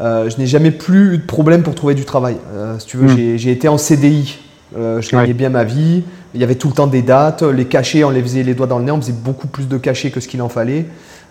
[0.01, 2.37] euh, je n'ai jamais plus eu de problème pour trouver du travail.
[2.55, 3.37] Euh, si tu veux, hmm.
[3.37, 4.39] j'ai été en CDI.
[4.75, 6.05] je gagnais bien ma vie.
[6.35, 7.43] Il y avait tout le temps des dates.
[7.43, 8.93] Les cachets, on les faisait les doigts dans le nez.
[8.93, 10.87] On faisait beaucoup plus de cachets que ce qu'il en fallait.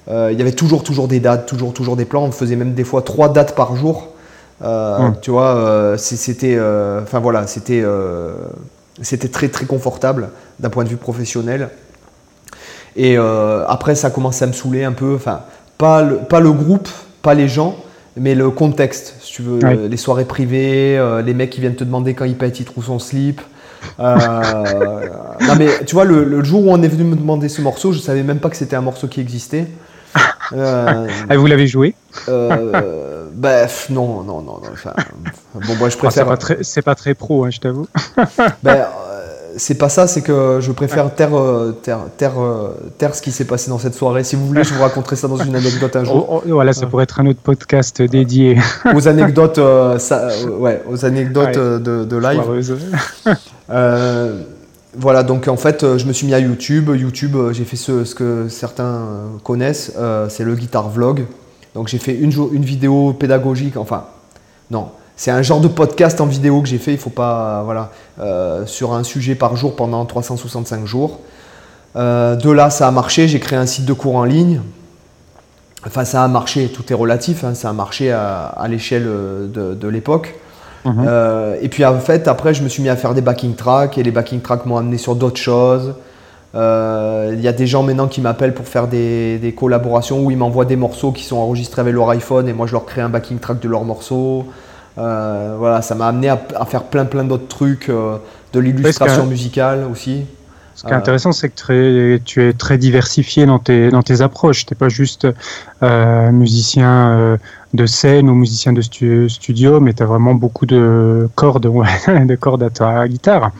[0.09, 2.23] il y avait toujours, toujours des dates, toujours, toujours des plans.
[2.23, 4.09] On faisait même des fois trois dates par jour.
[4.63, 5.13] Hum.
[5.21, 6.59] Tu vois, c'était,
[7.03, 7.85] enfin voilà, c'était,
[9.01, 11.69] c'était très, très confortable d'un point de vue professionnel.
[12.97, 15.15] Et après, ça commençait à me saouler un peu.
[15.15, 15.41] Enfin,
[15.77, 16.89] pas le, pas le groupe,
[17.21, 17.75] pas les gens,
[18.19, 21.83] mais le contexte, si tu veux, les soirées privées, euh, les mecs qui viennent te
[21.83, 23.41] demander quand il pète, il trouve son slip.
[23.99, 24.15] Euh,
[25.47, 27.99] non mais tu vois, le, jour où on est venu me demander ce morceau, je
[27.99, 29.67] savais même pas que c'était un morceau qui existait.
[30.53, 31.93] Euh, ah, vous l'avez joué?
[32.27, 34.59] Bref, non, non, non.
[35.53, 36.37] bon, moi, je ah, préfère.
[36.61, 37.87] c'est pas, pas, très pro, hein, je t'avoue.
[38.63, 38.87] ben,
[39.57, 43.69] c'est pas ça, c'est que je préfère taire, euh, euh, taire, ce qui s'est passé
[43.69, 44.23] dans cette soirée.
[44.23, 46.17] Si vous voulez, je vous raconterai ça dans une anecdote un jour.
[46.29, 48.57] Oh, oh, voilà, ça pourrait être un autre podcast dédié.
[48.93, 49.97] Aux anecdotes, euh,
[50.59, 52.41] ouais, aux anecdotes de, de, live.
[54.97, 56.89] voilà, donc en fait, je me suis mis à YouTube.
[56.93, 59.05] YouTube, j'ai fait ce, ce, que certains
[59.43, 59.93] connaissent,
[60.29, 61.25] c'est le guitar vlog.
[61.75, 64.05] Donc j'ai fait une, une vidéo pédagogique, enfin,
[64.71, 67.89] non, c'est un genre de podcast en vidéo que j'ai fait, il faut pas, voilà,
[68.19, 71.19] euh, sur un sujet par jour pendant 365 jours.
[71.95, 74.61] Euh, de là, ça a marché, j'ai créé un site de cours en ligne.
[75.87, 80.35] Enfin, ça a marché, tout est relatif, hein, ça a marché à, l'échelle de, l'époque.
[80.85, 81.05] Mhm.
[81.07, 83.97] Euh, et puis en fait, après, je me suis mis à faire des backing tracks
[83.97, 85.95] et les backing tracks m'ont amené sur d'autres choses.
[86.53, 90.37] Il y a des gens maintenant qui m'appellent pour faire des, des, collaborations où ils
[90.37, 93.09] m'envoient des morceaux qui sont enregistrés avec leur iPhone et moi je leur crée un
[93.09, 94.45] backing track de leurs morceaux.
[94.97, 98.17] Euh, voilà, ça m'a amené à, faire plein plein d'autres trucs, euh,
[98.53, 100.25] de l'illustration musicale aussi.
[100.75, 104.67] Ce qui est intéressant, c'est que tu es très diversifié dans tes, dans tes approches.
[104.67, 105.27] Tu n'es pas juste
[105.81, 107.39] euh, musicien
[107.73, 111.63] de scène ou musicien de studio, mais tu as vraiment beaucoup de cordes,
[112.07, 113.51] de cordes à ta guitare.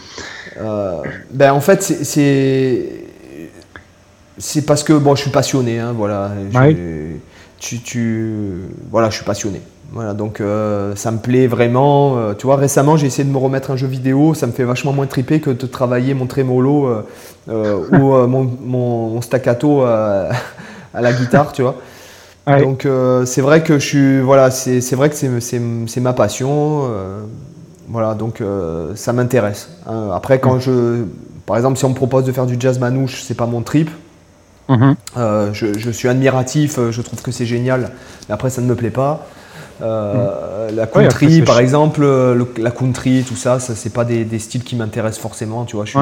[0.60, 3.04] ben en fait, c'est
[4.38, 5.80] c'est parce que bon, je suis passionné.
[5.80, 6.32] Hein, voilà,
[7.60, 9.62] tu, tu, voilà, je suis passionné.
[9.92, 12.18] Voilà, donc euh, ça me plaît vraiment.
[12.18, 14.34] Euh, tu vois, récemment, j'ai essayé de me remettre un jeu vidéo.
[14.34, 17.04] Ça me fait vachement moins triper que de travailler mon trémolo
[17.48, 20.32] euh, ou mon, staccato à
[20.94, 21.76] la guitare, tu vois.
[22.48, 22.88] Donc
[23.26, 26.90] c'est vrai que je suis, voilà, c'est vrai que c'est ma passion.
[27.88, 28.42] voilà, donc
[28.96, 29.70] ça m'intéresse.
[29.88, 30.10] Hein.
[30.14, 31.04] Après, quand je,
[31.46, 33.90] par exemple, si on me propose de faire du jazz manouche, c'est pas mon trip.
[34.70, 35.54] Mm-hmm.
[35.54, 37.92] je, je, suis admiratif, je trouve que c'est génial,
[38.28, 39.26] mais après ça ne me plaît pas.
[39.82, 42.06] Euh, la country, par exemple,
[42.58, 45.86] la country, tout ça, ça c'est pas des, styles qui m'intéressent forcément, tu vois.
[45.86, 46.00] Je suis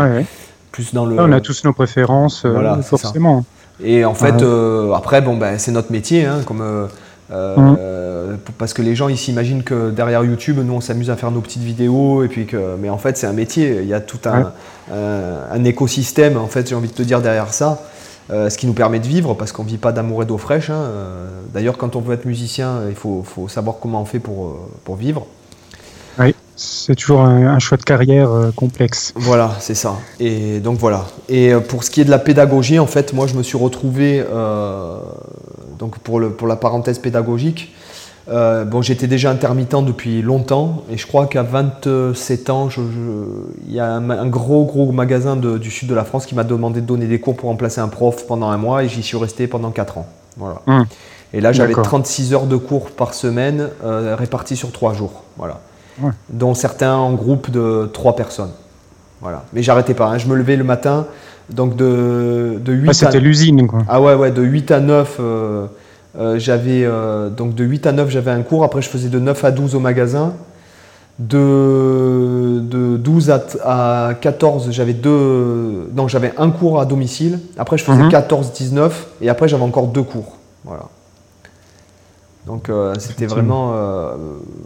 [0.72, 1.20] plus dans le.
[1.20, 3.46] on a tous nos préférences, euh, forcément.
[3.84, 6.88] Et en fait, euh, après, bon, ben, c'est notre métier, hein, comme.
[7.28, 8.38] Mmh.
[8.60, 11.42] parce que les gens ils s'imaginent que derrière YouTube, nous on s'amuse à faire nos
[11.42, 13.80] petites vidéos et puis que, mais en fait c'est un métier.
[13.82, 14.52] Il y a tout un,
[14.94, 17.82] un écosystème en fait, j'ai envie de te dire derrière ça.
[18.32, 20.40] Euh, ce qui nous permet de vivre parce qu'on ne vit pas d'amour et d'eau
[20.40, 20.72] fraîche.
[20.72, 20.82] Hein.
[20.82, 24.48] Euh, d'ailleurs, quand on veut être musicien, il faut, faut savoir comment on fait pour,
[24.48, 25.28] euh, pour vivre.
[26.18, 29.14] Oui, c'est toujours un, choix de carrière complexe.
[29.16, 29.98] Voilà, c'est ça.
[30.20, 31.06] Et donc voilà.
[31.30, 34.24] Et pour ce qui est de la pédagogie, en fait, moi, je me suis retrouvé,
[35.78, 37.76] donc pour, le, pour la parenthèse pédagogique,
[38.28, 42.70] euh, bon, j'étais déjà intermittent depuis longtemps et je crois qu'à 27 ans,
[43.68, 46.82] il y a un, gros gros magasin du sud de la France qui m'a demandé
[46.82, 49.48] de donner des cours pour remplacer un prof pendant un mois et j'y suis resté
[49.48, 50.08] pendant 4 ans.
[50.38, 50.62] Voilà.
[50.68, 50.86] Hum.
[51.34, 55.60] Et là, j'avais 36 heures de cours par semaine euh, réparties sur 3 jours, voilà.
[56.30, 58.52] dont certains en groupe de 3 personnes.
[59.22, 59.44] Voilà.
[59.54, 60.18] Mais j'arrêtais pas, hein.
[60.18, 61.08] je me levais le matin,
[61.50, 63.80] donc de, de 8 C'était l'usine, quoi.
[63.88, 65.18] Ah ouais, ouais, de 8 à 9.
[65.20, 65.68] Euh,
[66.38, 69.44] j'avais euh, donc de 8 à 9 j'avais un cours, après je faisais de 9
[69.44, 70.34] à 12 au magasin.
[71.18, 73.32] De, de 12
[73.64, 77.40] à, 14 j'avais deux donc j'avais un cours à domicile.
[77.58, 78.54] Après je faisais 14 mhm.
[78.54, 80.38] 19 et après j'avais encore deux cours.
[80.66, 80.84] Voilà.
[82.48, 83.74] Donc euh, c'était vraiment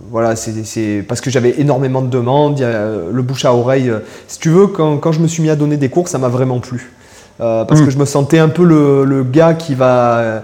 [0.10, 3.92] voilà c'est parce que j'avais énormément de demandes, y a, le bouche à oreille.
[4.28, 6.30] si tu veux quand, quand, je me suis mis à donner des cours ça m'a
[6.30, 6.92] vraiment plu
[7.38, 7.86] parce mhm.
[7.86, 10.44] que je me sentais un peu le, le gars qui va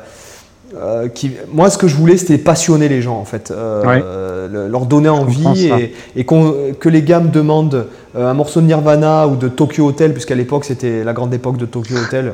[0.81, 1.07] euh,
[1.51, 5.71] moi, ce que je voulais, c'était passionner les gens, en fait, euh, leur donner envie
[6.15, 10.11] et, que les gars me demandent euh, un morceau de Nirvana ou de Tokyo Hotel,
[10.13, 12.33] puisqu'à l'époque c'était la grande époque de Tokyo Hotel,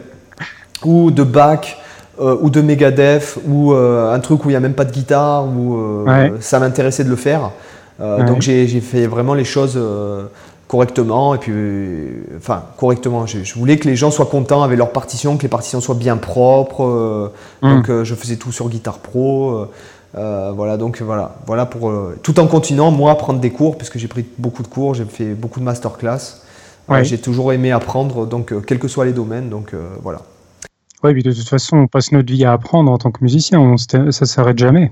[0.84, 1.78] ou de Bach
[2.20, 6.06] ou de Megadeth ou un truc où il n'y a même pas de guitare, où
[6.40, 7.52] ça m'intéressait de le faire.
[8.00, 9.80] Donc j'ai fait vraiment les choses
[10.72, 11.36] correctement.
[11.36, 11.54] Et puis,
[12.38, 13.26] enfin, correctement.
[13.26, 16.16] Je, voulais que les gens soient contents avec leurs partitions, que les partitions soient bien
[16.16, 16.86] propres.
[16.86, 17.32] Euh,
[17.62, 17.76] mm.
[17.76, 19.68] Donc, euh, je faisais tout sur Guitare Pro.
[20.16, 21.90] Euh, voilà, donc voilà, voilà pour
[22.22, 25.06] tout en continuant moi à prendre des cours puisque j'ai pris beaucoup de cours, j'ai
[25.06, 26.42] fait beaucoup de masterclass.
[27.04, 30.20] j'ai toujours aimé apprendre, donc quels que soient les domaines, donc voilà.
[31.02, 33.62] Ouais, puis de toute façon, on passe notre vie à apprendre en tant que musicien,
[33.62, 34.92] on, ça s'arrête jamais.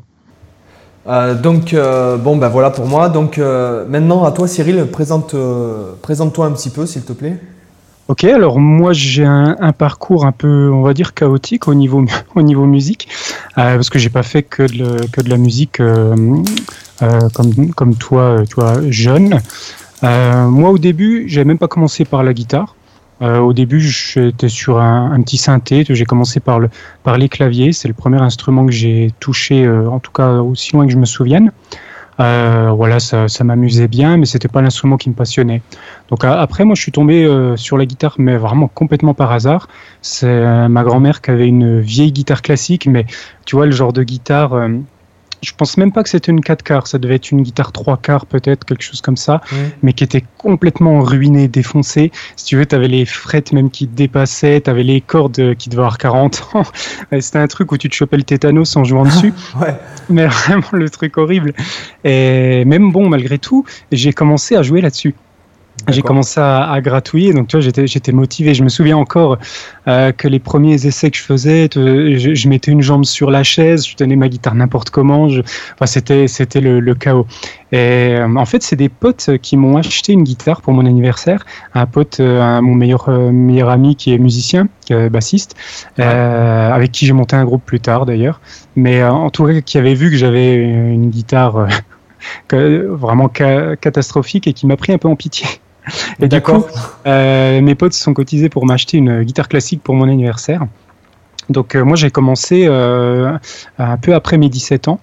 [1.10, 3.10] Euh, donc, euh, bon, ben voilà pour moi.
[3.10, 5.36] Donc, euh, maintenant, à toi, Cyril, présente,
[6.02, 7.38] présente-toi un petit peu, s'il te plaît.
[8.08, 12.04] Ok, alors moi j'ai un, parcours un peu, on va dire, chaotique au niveau,
[12.36, 13.08] au niveau musique,
[13.54, 18.78] parce que j'ai pas fait que de, que de la musique comme, comme toi, toi,
[18.89, 19.39] jeune.
[20.02, 22.74] moi au début, j'avais même pas commencé par la guitare.
[23.22, 25.84] Euh, au début, j'étais sur un, petit synthé.
[25.88, 26.70] J'ai commencé par, le,
[27.04, 27.74] par les claviers.
[27.74, 30.98] C'est le premier instrument que j'ai touché, euh, en tout cas aussi loin que je
[30.98, 31.52] me souvienne.
[32.22, 35.62] Euh, voilà, ça, m'amusait bien, mais c'était pas l'instrument qui me passionnait.
[36.10, 39.70] Donc après, moi, je suis tombé sur la guitare, mais vraiment complètement par hasard.
[40.02, 43.06] C'est ma grand-mère qui avait une vieille guitare classique, mais
[43.46, 44.68] tu vois le genre de guitare
[45.41, 47.97] je pense même pas que c'était une 4 quarts, ça devait être une guitare 3
[47.97, 49.41] quarts peut-être, quelque chose comme ça,
[49.82, 52.12] mais qui était complètement ruinée, défoncée.
[52.36, 55.69] Si tu veux, tu avais les frettes même qui dépassaient, tu avais les cordes qui
[55.69, 56.63] devaient avoir 40 ans.
[57.19, 59.34] c'était un truc où tu te chopais le tétanos en jouant dessus.
[59.62, 59.75] ouais.
[60.10, 61.54] Mais vraiment le truc horrible.
[62.04, 65.15] Et même bon, malgré tout, j'ai commencé à jouer là-dessus.
[65.91, 68.54] J'ai commencé à, gratouiller, donc tu vois, j'étais, j'étais motivé.
[68.54, 69.38] Je me souviens encore
[69.88, 73.88] euh, que les premiers essais que je faisais, je, mettais une jambe sur la chaise,
[73.88, 75.30] je tenais ma guitare n'importe comment.
[75.30, 77.25] Je, enfin, c'était, c'était le, chaos.
[77.71, 81.45] Et euh, en fait, c'est des potes qui m'ont acheté une guitare pour mon anniversaire.
[81.73, 84.67] Un pote, euh, mon meilleur meilleur ami qui est musicien,
[85.12, 85.56] bassiste,
[85.97, 88.41] avec qui j'ai monté un groupe plus tard d'ailleurs.
[88.75, 91.67] Mais en tout cas, qui avait vu que j'avais une guitare
[92.52, 95.47] vraiment catastrophique et qui m'a pris un peu en pitié.
[96.21, 96.65] Et du coup,
[97.06, 100.65] euh, mes potes se sont cotisés pour m'acheter une guitare classique pour mon anniversaire.
[101.49, 103.38] Donc euh, moi j'ai commencé euh,
[103.78, 104.99] un peu après mes 17 ans.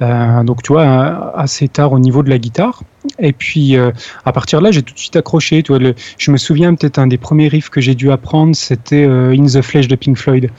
[0.00, 2.82] donc tu vois, assez tard au niveau de la guitare.
[3.18, 5.62] Et puis à partir de là, j'ai tout de suite accroché.
[5.62, 9.04] Tu vois, je me souviens peut-être un des premiers riffs que j'ai dû apprendre, c'était
[9.04, 10.50] In the Flesh de Pink Floyd.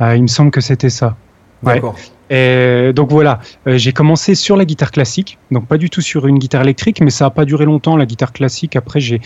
[0.00, 1.16] il me semble que c'était ça.
[1.62, 1.94] D'accord.
[2.30, 6.28] Et donc voilà, euh, j'ai commencé sur la guitare classique, donc pas du tout sur
[6.28, 8.76] une guitare électrique, mais ça n'a pas duré longtemps la guitare classique.
[8.76, 9.20] Après, j'ai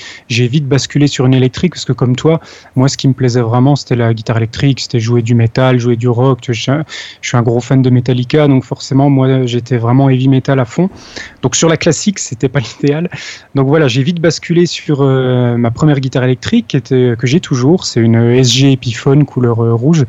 [0.49, 2.41] vite basculé sur une électrique parce que comme toi,
[2.77, 5.97] moi, ce qui me plaisait vraiment, c'était la guitare électrique, c'était jouer du métal, jouer
[5.97, 6.39] du rock.
[6.47, 6.83] Je, je,
[7.21, 10.89] suis un gros fan de Metallica, donc forcément, moi, j'étais vraiment heavy metal à fond.
[11.43, 13.11] Donc sur la classique, c'était pas l'idéal.
[13.55, 17.41] Donc voilà, j'ai vite basculé sur euh, ma première guitare électrique, qui était, que j'ai
[17.41, 17.85] toujours.
[17.85, 20.07] C'est une SG Epiphone couleur euh, rouge.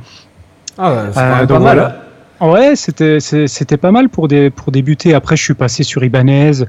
[0.77, 2.04] Ah, c'est pas mal.
[2.41, 5.13] Ouais, c'était c'était pas mal pour des pour débuter.
[5.13, 6.65] Après, je suis passé sur Ibanez,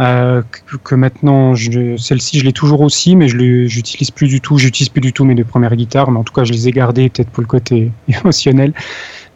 [0.00, 0.42] euh,
[0.82, 4.56] que, maintenant celle-ci je l'ai toujours aussi, mais je j'utilise plus du tout.
[4.56, 6.72] J'utilise plus du tout mes deux premières guitares, mais en tout cas je les ai
[6.72, 8.72] gardées peut-être pour le côté émotionnel.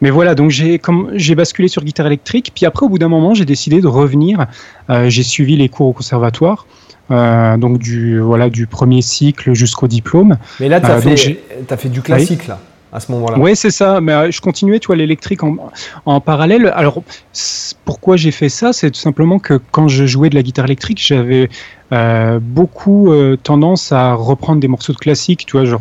[0.01, 2.51] Mais voilà, donc j'ai comme j'ai basculé sur guitare électrique.
[2.55, 4.47] Puis après, au bout d'un moment, j'ai décidé de revenir.
[4.89, 6.65] Euh, j'ai suivi les cours au conservatoire.
[7.11, 10.37] Euh, donc du voilà du premier cycle jusqu'au diplôme.
[10.59, 12.59] Mais là, tu as, as fait du classique là
[12.95, 13.37] à ce moment-là.
[13.37, 13.99] Oui, c'est ça.
[14.01, 15.57] Mais euh, je continuais, tu vois, l'électrique en,
[16.05, 16.71] en, parallèle.
[16.75, 17.03] Alors,
[17.83, 18.71] pourquoi j'ai fait ça?
[18.73, 21.49] C'est tout simplement que quand je jouais de la guitare électrique, j'avais
[21.93, 25.45] euh, beaucoup euh, tendance à reprendre des morceaux de classique.
[25.45, 25.75] Tu vois, je,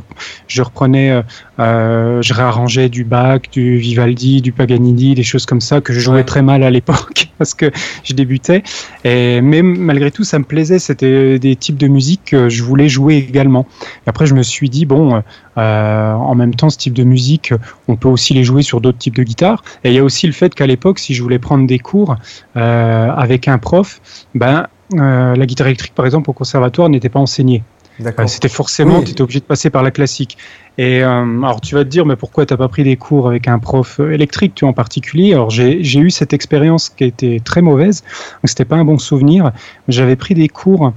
[0.49, 1.23] je reprenais,
[1.59, 6.01] euh, je réarrangeais du Bach, du Vivaldi, du Paganini, des choses comme ça que je
[6.01, 7.71] jouais très mal à l'époque parce que
[8.03, 8.63] je débutais.
[9.05, 10.79] Et même malgré tout, ça me plaisait.
[10.79, 13.67] C'était des types de musique que je voulais jouer également.
[14.07, 15.23] Et après, je me suis dit bon,
[15.57, 17.55] en même temps, ce type de musique,
[17.89, 19.65] on peut aussi les jouer sur d'autres types de guitares.
[19.85, 22.17] Et il y a aussi le fait qu'à l'époque, si je voulais prendre des cours
[22.55, 24.01] avec un prof,
[24.35, 27.63] ben euh, la guitare électrique, par exemple, au conservatoire, n'était pas enseignée.
[28.05, 30.37] Euh, c'était forcément, tu étais obligé de passer par la classique.
[30.79, 33.29] Et euh, alors tu vas te dire, mais pourquoi tu n'as pas pris des cours
[33.29, 35.33] avec un prof électrique, tu en particulier?
[35.33, 38.99] Alors j'ai eu cette expérience qui a été très mauvaise, donc c'était pas un bon
[38.99, 39.53] souvenir.
[39.87, 40.93] J'avais pris des cours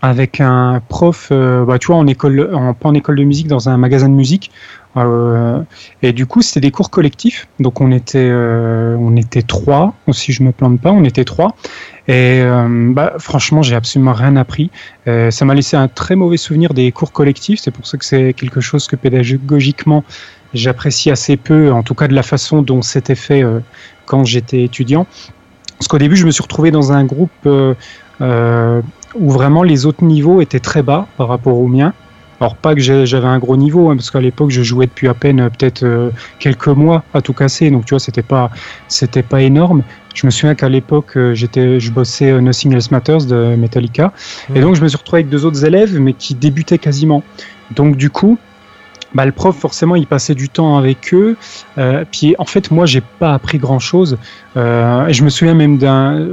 [0.00, 3.68] avec un prof, bah, tu vois, en école, en, pas en école de musique, dans
[3.68, 4.50] un magasin de musique.
[4.96, 5.60] Euh,
[6.02, 7.48] et du coup, c'était des cours collectifs.
[7.60, 11.54] Donc, on était, euh, on était trois, si je me plante pas, on était trois.
[12.06, 14.70] Et euh, bah, franchement, j'ai absolument rien appris.
[15.06, 17.60] ça m'a laissé un très mauvais souvenir des cours collectifs.
[17.60, 20.04] C'est pour ça que c'est quelque chose que pédagogiquement
[20.52, 23.42] j'apprécie assez peu, en tout cas de la façon dont c'était fait
[24.06, 25.06] quand j'étais étudiant.
[25.78, 27.48] Parce qu'au début, je me suis retrouvé dans un groupe
[28.20, 31.92] où vraiment les autres niveaux étaient très bas par rapport aux miens.
[32.40, 35.14] Alors pas que j'avais un gros niveau, hein, parce qu'à l'époque je jouais depuis à
[35.14, 38.50] peine euh, peut-être euh, quelques mois à tout casser, donc tu vois c'était pas
[38.88, 39.82] c'était pas énorme.
[40.14, 44.12] Je me souviens qu'à l'époque euh, j'étais je bossais Nothing Else Matters de Metallica,
[44.54, 47.22] et donc je me suis retrouvé avec deux autres élèves mais qui débutaient quasiment.
[47.74, 48.38] Donc du coup
[49.14, 51.36] bah, le prof forcément il passait du temps avec eux.
[51.78, 54.18] Euh, puis en fait moi j'ai pas appris grand chose.
[54.56, 56.26] Euh, et je me souviens même d'un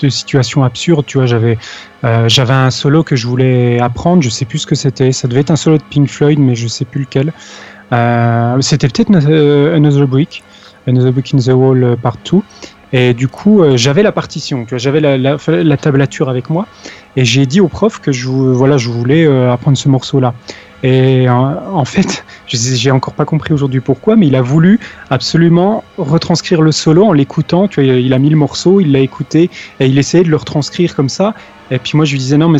[0.00, 1.06] de situations absurdes.
[1.06, 1.58] Tu vois j'avais
[2.04, 4.22] euh, j'avais un solo que je voulais apprendre.
[4.22, 5.12] Je sais plus ce que c'était.
[5.12, 7.32] Ça devait être un solo de Pink Floyd mais je sais plus lequel.
[8.60, 10.42] C'était peut-être Another Brick,
[10.86, 12.40] Another Brick in the Wall Part 2.
[12.92, 16.66] Et du coup, j'avais la partition, j'avais la, la, tablature avec moi,
[17.16, 20.34] et j'ai dit au prof que je, voilà, je voulais apprendre ce morceau-là.
[20.82, 24.78] Et en, fait, j'ai encore pas compris aujourd'hui pourquoi, mais il a voulu
[25.10, 27.68] absolument retranscrire le solo en l'écoutant.
[27.68, 29.50] Tu vois, il a mis le morceau, il l'a écouté
[29.80, 31.34] et il essayait de le retranscrire comme ça.
[31.70, 32.58] Et puis moi, je lui disais non, mais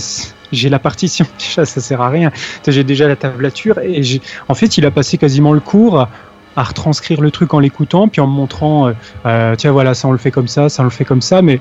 [0.52, 2.30] j'ai la partition, déjà, ça sert à rien.
[2.66, 3.78] J'ai déjà la tablature.
[3.78, 4.02] Et
[4.48, 6.08] en fait, il a passé quasiment le cours
[6.56, 8.92] à retranscrire le truc en l'écoutant, puis en me montrant, euh,
[9.26, 11.42] euh, tiens, voilà, ça on le fait comme ça, ça on le fait comme ça,
[11.42, 11.60] mais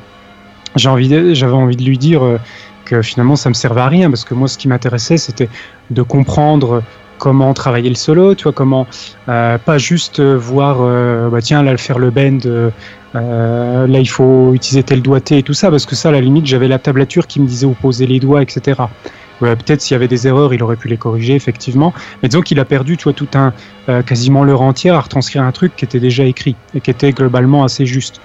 [0.78, 2.24] j'ai envie, j'avais envie de lui dire.
[2.24, 2.40] Euh,
[2.86, 5.50] que finalement ça me servait à rien parce que moi ce qui m'intéressait c'était
[5.90, 6.84] de comprendre
[7.18, 8.88] comment travailler le solo, tu vois, comment
[9.30, 12.72] euh, pas juste voir, euh, bah tiens, là, faire le bend, euh,
[13.14, 16.46] là, il faut utiliser tel doigté et tout ça, parce que ça, à la limite,
[16.46, 18.82] j'avais la tablature qui me disait où poser les doigts, etc.
[19.40, 21.94] Peut-être s'il y avait des erreurs, il aurait pu les corriger, effectivement.
[22.22, 23.54] Mais disons qu'il a perdu, tu vois, tout un,
[24.04, 27.64] quasiment l'heure entière à retranscrire un truc qui était déjà écrit et qui était globalement
[27.64, 28.22] assez juste,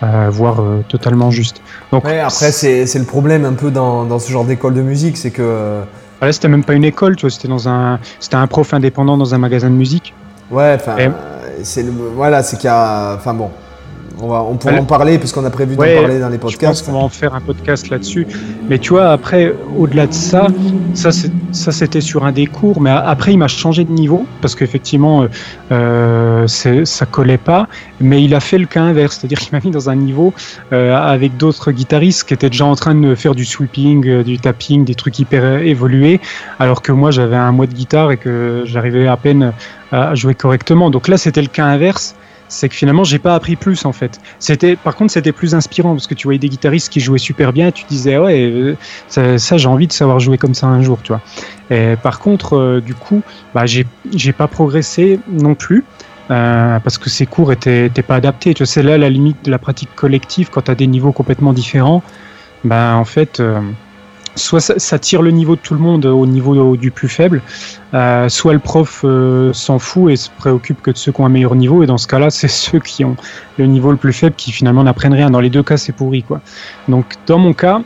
[0.00, 1.62] voire totalement juste.
[1.92, 5.30] Donc, après, c'est le problème un peu dans, dans ce genre d'école de musique, c'est
[5.30, 5.82] que
[6.22, 9.16] Là, c'était même pas une école, tu vois, c'était dans un, c'était un prof indépendant
[9.16, 10.14] dans un magasin de musique.
[10.50, 10.96] Ouais, enfin,
[11.62, 13.50] c'est le, voilà, c'est qu'il y a, enfin bon,
[14.22, 16.60] on, pourra en parler parce qu'on a prévu d'en parler dans les podcasts.
[16.60, 18.26] Je pense qu'on va en faire un podcast là-dessus.
[18.68, 20.48] Mais tu vois, après, au-delà de ça,
[20.94, 21.12] ça,
[21.72, 22.80] c'était sur un des cours.
[22.80, 25.26] Mais après, il m'a changé de niveau parce qu'effectivement,
[25.72, 27.68] euh, ça collait pas.
[28.00, 30.32] Mais il a fait le cas inverse, c'est-à-dire qu'il m'a mis dans un niveau
[30.72, 34.38] euh, avec d'autres guitaristes qui étaient déjà en train de faire du sweeping, euh, du
[34.38, 36.20] tapping, des trucs hyper évolués,
[36.58, 39.52] alors que moi, j'avais un mois de guitare et que j'arrivais à peine
[39.92, 40.90] à jouer correctement.
[40.90, 42.14] Donc là, c'était le cas inverse
[42.50, 44.18] c'est que finalement j'ai pas appris plus en fait.
[44.38, 47.52] C'était par contre c'était plus inspirant parce que tu voyais des guitaristes qui jouaient super
[47.52, 48.76] bien et tu disais ouais euh,
[49.38, 51.22] ça, j'ai envie de savoir jouer comme ça un jour tu vois.
[51.70, 53.22] Et par contre euh, du coup
[53.54, 55.86] bah j'ai j'ai pas progressé non plus.
[56.30, 58.54] Euh, parce que ces cours étaient, pas adaptés.
[58.54, 61.52] Tu c'est là la limite de la pratique collective quand tu as des niveaux complètement
[61.52, 62.04] différents.
[62.62, 63.42] Bah, en fait,
[64.36, 67.42] soit ça, tire le niveau de tout le monde au niveau du plus faible,
[67.94, 71.26] euh, soit le prof euh, s'en fout et se préoccupe que de ceux qui ont
[71.26, 73.16] un meilleur niveau, et dans ce cas-là, c'est ceux qui ont
[73.58, 75.30] le niveau le plus faible qui finalement n'apprennent rien.
[75.30, 76.22] Dans les deux cas, c'est pourri.
[76.22, 76.40] Quoi.
[76.88, 77.82] Donc dans mon cas,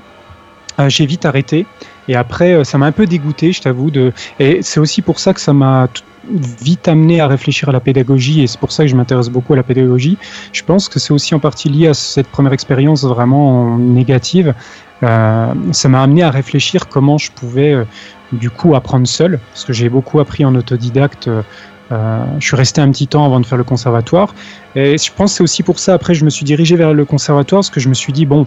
[0.79, 1.67] euh, j'ai vite arrêté,
[2.09, 3.91] et après, ça m'a un peu dégoûté, je t'avoue.
[4.39, 5.89] Et c'est aussi pour ça que ça m'a
[6.31, 9.53] vite amené à réfléchir à la pédagogie et c'est pour ça que je m'intéresse beaucoup
[9.53, 10.19] à la pédagogie.
[10.53, 14.55] Je pense que c'est aussi en partie lié à cette première expérience vraiment négative.
[15.03, 17.85] Euh, ça m'a amené à réfléchir comment je pouvais euh,
[18.33, 21.29] du coup apprendre seul, parce que j'ai beaucoup appris en autodidacte.
[21.29, 24.35] Euh, je suis resté un petit temps avant de faire le conservatoire.
[24.75, 27.05] Et je pense que c'est aussi pour ça, après, je me suis dirigé vers le
[27.05, 28.47] conservatoire, parce que je me suis dit, bon,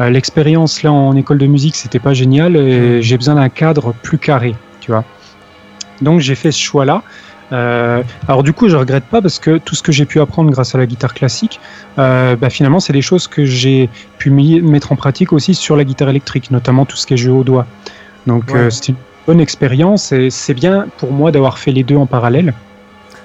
[0.00, 4.18] l'expérience là en école de musique, c'était pas génial, et j'ai besoin d'un cadre plus
[4.18, 5.04] carré, tu vois.
[6.02, 7.02] Donc j'ai fait ce choix-là.
[7.52, 10.50] Euh, alors du coup, je regrette pas parce que tout ce que j'ai pu apprendre
[10.50, 11.60] grâce à la guitare classique,
[11.98, 15.84] euh, bah, finalement, c'est des choses que j'ai pu mettre en pratique aussi sur la
[15.84, 17.66] guitare électrique, notamment tout ce qui est jeu au doigt.
[18.26, 18.96] Donc euh, c'est une
[19.26, 22.46] bonne expérience et c'est bien pour moi d'avoir fait les deux en parallèle.
[22.46, 22.52] De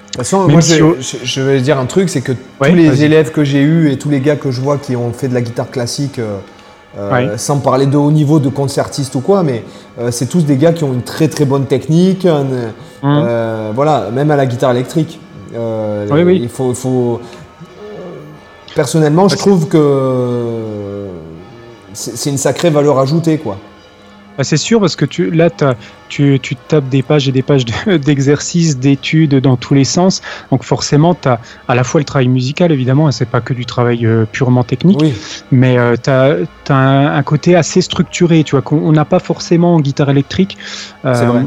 [0.06, 3.62] toute façon, moi, je, vais dire un truc, c'est que tous les élèves que j'ai
[3.62, 6.20] eus et tous les gars que je vois qui ont fait de la guitare classique
[6.96, 9.62] euh, sans parler de haut niveau de concertiste ou quoi, mais
[10.00, 13.04] euh, c'est tous des gars qui ont une très très bonne technique, mmh.
[13.04, 15.20] euh, voilà, même à la guitare électrique.
[15.52, 17.20] Il faut, faut,
[18.74, 21.08] Personnellement, je trouve que
[21.92, 23.58] c'est une sacrée valeur ajoutée, quoi.
[24.38, 25.50] Bah, c'est sûr, parce que tu, là,
[26.08, 30.22] tu, tu tapes des pages et des pages d'exercices, d'études dans tous les sens.
[30.52, 33.52] Donc forcément, tu as à la fois le travail musical, évidemment, et c'est pas que
[33.52, 35.02] du travail euh, purement technique,
[35.50, 36.36] mais euh, tu as,
[36.72, 40.56] un, côté assez structuré, tu vois, qu'on n'a pas forcément en guitare électrique.
[41.04, 41.42] Euh,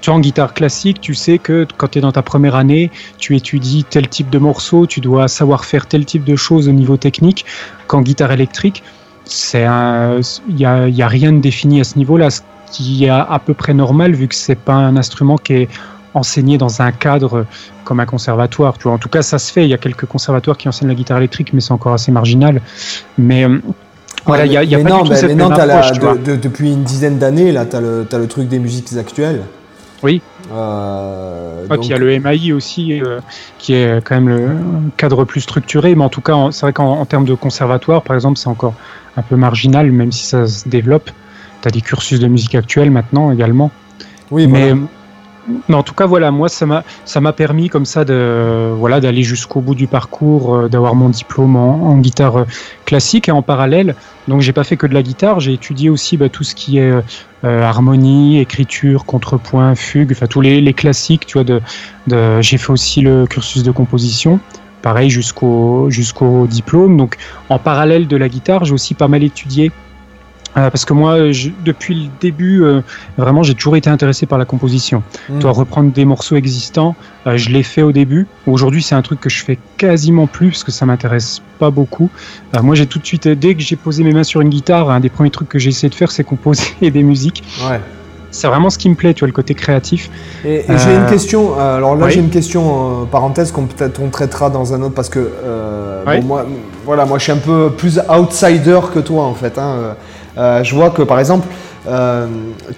[0.00, 2.92] tu vois, en guitare classique, tu sais que quand tu es dans ta première année,
[3.18, 6.72] tu étudies tel type de morceau, tu dois savoir faire tel type de choses au
[6.72, 7.44] niveau technique.
[7.88, 8.84] Qu'en guitare électrique,
[9.24, 12.40] c'est il n'y a, y a, rien de défini à ce niveau-là, ce
[12.72, 15.68] qui est à, peu près normal vu que c'est pas un instrument qui est
[16.14, 17.46] enseigné dans un cadre
[17.84, 18.78] comme un conservatoire.
[18.78, 19.64] Tu vois, en tout cas, ça se fait.
[19.64, 22.60] Il y a quelques conservatoires qui enseignent la guitare électrique, mais c'est encore assez marginal.
[23.18, 23.60] Mais euh,
[24.26, 25.36] voilà, il y a, y a pas non, du tout cette
[26.40, 29.42] depuis une dizaine d'années, là, tu as, as, le truc des musiques actuelles.
[30.02, 30.22] Oui.
[30.52, 33.20] Euh, il y a le MAI aussi, euh,
[33.58, 34.56] qui est quand même le
[34.96, 38.38] cadre plus structuré, mais en tout cas, c'est vrai qu'en termes de conservatoire, par exemple,
[38.38, 38.74] c'est encore
[39.16, 41.10] un peu marginal, même si ça se développe.
[41.62, 43.70] Tu as des cursus de musique actuelle maintenant également.
[44.30, 44.72] Oui, mais
[45.68, 49.00] mais en tout cas, voilà, moi, ça m'a, ça m'a permis comme ça de, voilà,
[49.00, 52.44] d'aller jusqu'au bout du parcours, euh, d'avoir mon diplôme en, guitare euh,
[52.84, 53.94] classique et en parallèle.
[54.28, 56.78] Donc, j'ai pas fait que de la guitare, j'ai étudié aussi bah, tout ce qui
[56.78, 56.92] est
[57.44, 61.44] euh, harmonie, écriture, contrepoint, fugue, enfin tous les, les, classiques, tu vois.
[61.44, 61.60] De,
[62.40, 64.40] j'ai fait aussi le cursus de composition,
[64.82, 66.96] pareil jusqu'au jusqu'au diplôme.
[66.96, 67.16] Donc,
[67.48, 69.72] en parallèle de la guitare, j'ai aussi pas mal étudié
[70.56, 71.16] euh, parce que moi,
[71.64, 72.80] depuis le début, euh,
[73.16, 75.02] vraiment, j'ai toujours été intéressé par la composition.
[75.28, 75.38] Mmh.
[75.38, 76.96] Toi, reprendre des morceaux existants,
[77.26, 78.26] euh, je l'ai fait au début.
[78.46, 82.10] Aujourd'hui, c'est un truc que je fais quasiment plus parce que ça m'intéresse pas beaucoup.
[82.62, 85.00] moi, j'ai tout de suite, dès que j'ai posé mes mains sur une guitare, un
[85.00, 87.44] des premiers trucs que j'ai essayé de faire, c'est composer des musiques.
[87.68, 87.80] Ouais.
[88.32, 90.08] C'est vraiment ce qui me plaît, tu vois, le côté créatif.
[90.44, 91.58] Et, j'ai une question.
[91.58, 95.30] Alors là, j'ai une question parenthèse qu'on peut-être on traitera dans un autre parce que
[96.22, 96.46] moi,
[96.84, 99.58] voilà, moi, je suis un peu plus outsider que toi en fait.
[99.58, 99.96] Hein.
[100.40, 101.46] Euh, je vois que par exemple,
[101.86, 102.26] euh,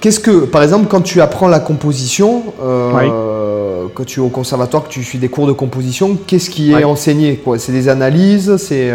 [0.01, 4.85] qu'est-ce que, par exemple, quand tu apprends la composition, euh, que tu es au conservatoire,
[4.85, 8.93] que tu suis des cours de composition, qu'est-ce qui est enseigné C'est des analyses, c'est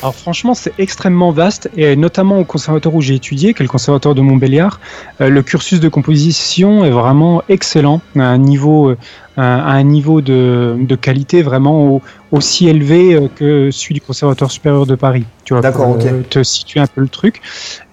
[0.00, 3.68] alors franchement, c'est extrêmement vaste et notamment au conservatoire où j'ai étudié, qui est le
[3.68, 4.78] conservatoire de Montbéliard,
[5.18, 8.94] le cursus de composition est vraiment excellent, à un niveau,
[9.36, 14.94] à un niveau de, de qualité vraiment aussi élevé que celui du conservatoire supérieur de
[14.94, 17.40] Paris tu vois, pour euh, te situer un peu le truc.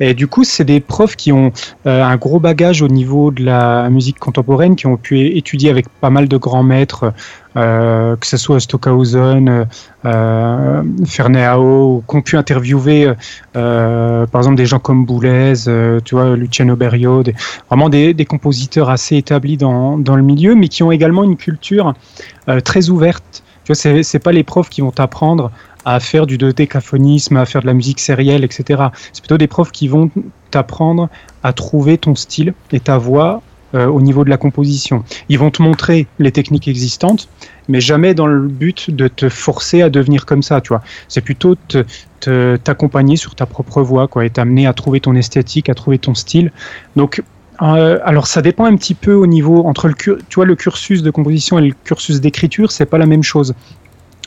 [0.01, 1.53] Et du coup, c'est des profs qui ont
[1.87, 5.87] euh, un gros bagage au niveau de la musique contemporaine, qui ont pu étudier avec
[6.01, 7.11] pas mal de grands maîtres, euh,
[7.55, 9.67] que ce soit Stockhausen,
[10.05, 13.13] euh, Ferneao, qu'on pu interviewer,
[13.53, 15.53] par exemple, des gens comme Boulez,
[16.03, 17.23] tu vois, Luciano Berio,
[17.69, 21.37] vraiment des, des, compositeurs assez établis dans, dans, le milieu, mais qui ont également une
[21.37, 21.93] culture
[22.63, 23.43] très ouverte.
[23.63, 25.51] Tu vois, c'est pas les profs qui vont t'apprendre
[25.85, 28.83] à faire du dodécaphonisme, à faire de la musique sérielle, etc.
[29.13, 30.09] C'est plutôt des profs qui vont
[30.51, 31.09] t'apprendre
[31.43, 33.41] à trouver ton style et ta voix
[33.75, 35.03] euh, au niveau de la composition.
[35.29, 37.29] Ils vont te montrer les techniques existantes,
[37.67, 40.81] mais jamais dans le but de te forcer à devenir comme ça, tu vois.
[41.07, 41.55] C'est plutôt
[42.63, 46.15] t'accompagner sur ta propre voix, quoi, et t'amener à trouver ton esthétique, à trouver ton
[46.15, 46.51] style.
[46.95, 47.21] Donc,
[47.61, 51.01] euh, alors ça dépend un petit peu au niveau entre le tu vois le cursus
[51.03, 53.53] de composition et le cursus d'écriture, c'est pas la même chose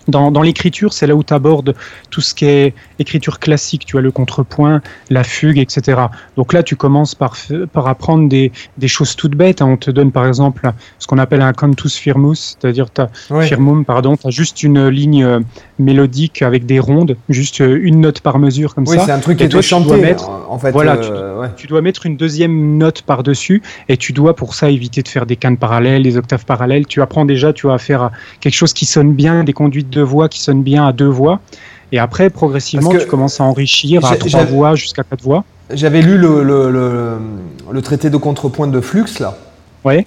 [0.08, 1.74] dans, l'écriture, c'est là où tu abordes
[2.10, 4.80] tout ce qui est écriture classique, tu as le contrepoint,
[5.10, 6.00] la fugue, etc.
[6.36, 7.36] Donc là, tu commences par,
[7.72, 9.62] par apprendre des, des choses toutes bêtes.
[9.62, 9.66] Hein.
[9.66, 12.86] On te donne par exemple ce qu'on appelle un cantus firmus, c'est-à-dire
[13.42, 15.40] firmum, pardon, tu as juste une ligne euh,
[15.78, 19.06] mélodique avec des rondes, juste euh, une note par mesure comme oui, ça.
[19.06, 20.70] c'est un truc qui est chanté, mettre, en fait.
[20.70, 25.02] Voilà, euh, tu, dois mettre une deuxième note par-dessus et tu dois pour ça éviter
[25.02, 26.86] de faire des cannes parallèles, des octaves parallèles.
[26.86, 30.28] Tu apprends déjà, tu vas faire quelque chose qui sonne bien, des conduites de voix
[30.28, 31.40] qui sonnent bien à deux voix.
[31.92, 35.44] Et après, progressivement, tu commences à enrichir à trois voix jusqu'à quatre voix.
[35.70, 37.18] J'avais lu le, le,
[37.70, 39.36] le, traité de contrepoint de Flux, là.
[39.84, 40.06] Oui.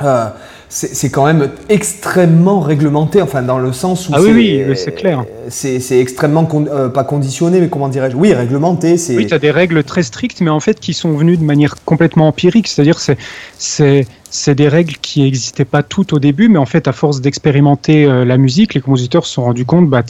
[0.00, 0.28] Euh,
[0.74, 5.24] c'est quand même extrêmement réglementé, enfin dans le sens où ah oui, oui, c'est clair.
[5.48, 8.16] C'est extrêmement euh, pas conditionné, mais comment dirais-je?
[8.16, 8.96] Oui, réglementé.
[9.10, 11.74] Oui, tu as des règles très strictes, mais en fait qui sont venues de manière
[11.84, 16.64] complètement empirique, c'est-à-dire c'est c'est des règles qui n'existaient pas toutes au début, mais en
[16.64, 20.02] fait, à force d'expérimenter euh, la musique, les compositeurs se sont rendus compte, bah,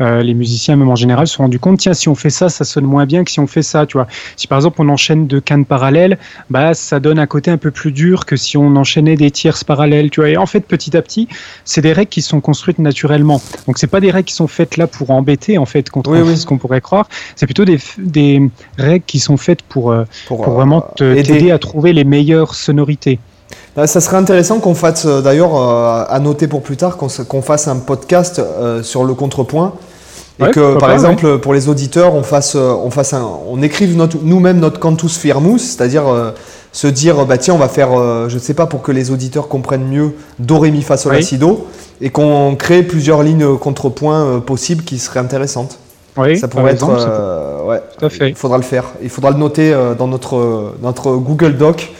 [0.00, 2.48] euh, les musiciens même en général se sont rendus compte, tiens, si on fait ça,
[2.48, 4.08] ça sonne moins bien que si on fait ça, tu vois.
[4.36, 6.18] Si par exemple on enchaîne deux cannes parallèles,
[6.50, 9.62] bah, ça donne un côté un peu plus dur que si on enchaînait des tierces
[9.62, 10.30] parallèles, tu vois.
[10.30, 11.28] Et en fait, petit à petit,
[11.66, 13.42] c'est des règles qui sont construites naturellement.
[13.66, 16.46] Donc c'est pas des règles qui sont faites là pour embêter, en fait, contre ce
[16.46, 17.08] qu'on pourrait croire.
[17.36, 18.40] C'est plutôt des, des
[18.78, 23.18] règles qui sont faites pour, euh, pour, vraiment t'aider à trouver les meilleures sonorités.
[23.76, 27.42] Bah, ça serait intéressant qu'on fasse, euh, d'ailleurs, euh, à noter pour plus tard, qu'on
[27.42, 29.74] fasse un podcast euh, sur le contrepoint.
[30.40, 34.58] Et que, par exemple, pour les auditeurs, on, fasse, on, fasse un, on écrive nous-mêmes
[34.58, 36.04] notre cantus firmus, c'est-à-dire
[36.72, 37.90] se dire, bah, tiens, on va faire,
[38.28, 41.12] je ne sais pas, pour que les auditeurs comprennent mieux, do, ré, mi, fa, sol,
[41.14, 41.66] la, si, do,
[42.00, 45.78] et qu'on crée plusieurs lignes contrepoint possibles qui seraient intéressantes.
[46.16, 47.64] Oui, ça pourrait être.
[47.66, 48.28] ouais, Tout à fait.
[48.28, 48.84] Il faudra le faire.
[49.02, 51.90] Il faudra le noter dans notre, notre Google Doc.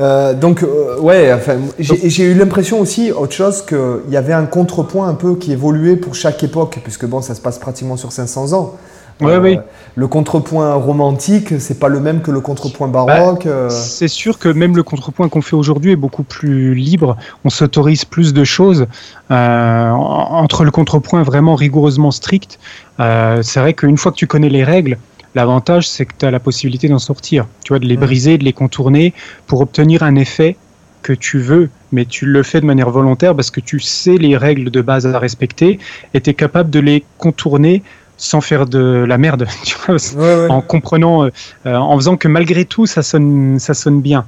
[0.00, 4.46] Euh, donc, euh, ouais, enfin, j'ai eu l'impression aussi, autre chose, qu'il y avait un
[4.46, 8.12] contrepoint un peu qui évoluait pour chaque époque, puisque bon, ça se passe pratiquement sur
[8.12, 8.74] 500 ans.
[9.20, 9.56] Ouais, oui.
[9.56, 9.60] Euh,
[9.96, 13.46] le contrepoint romantique, c'est pas le même que le contrepoint baroque.
[13.46, 17.16] Bah, c'est sûr que même le contrepoint qu'on fait aujourd'hui est beaucoup plus libre.
[17.44, 18.86] On s'autorise plus de choses.
[19.28, 22.58] entre le contrepoint vraiment rigoureusement strict,
[22.98, 24.96] c'est vrai qu'une fois que tu connais les règles,
[25.34, 28.00] L'avantage, c'est que tu as la possibilité d'en sortir, tu vois, de les mm.
[28.00, 29.14] briser, de les contourner
[29.46, 30.56] pour obtenir un effet
[31.02, 34.36] que tu veux, mais tu le fais de manière volontaire parce que tu sais les
[34.36, 35.78] règles de base à respecter
[36.12, 37.82] et tu es capable de les contourner
[38.20, 41.30] sans faire de la merde, tu vois, en comprenant, euh,
[41.64, 44.26] en faisant que malgré tout, ça sonne, ça sonne bien.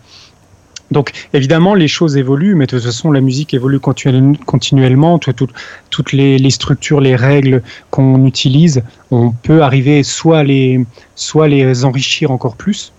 [0.91, 5.19] Donc évidemment, les choses évoluent, mais de toute façon, la musique évolue continuellement.
[5.19, 10.85] toutes les, les, structures, les règles qu'on utilise, on peut arriver soit les,
[11.15, 12.93] soit les enrichir encore plus,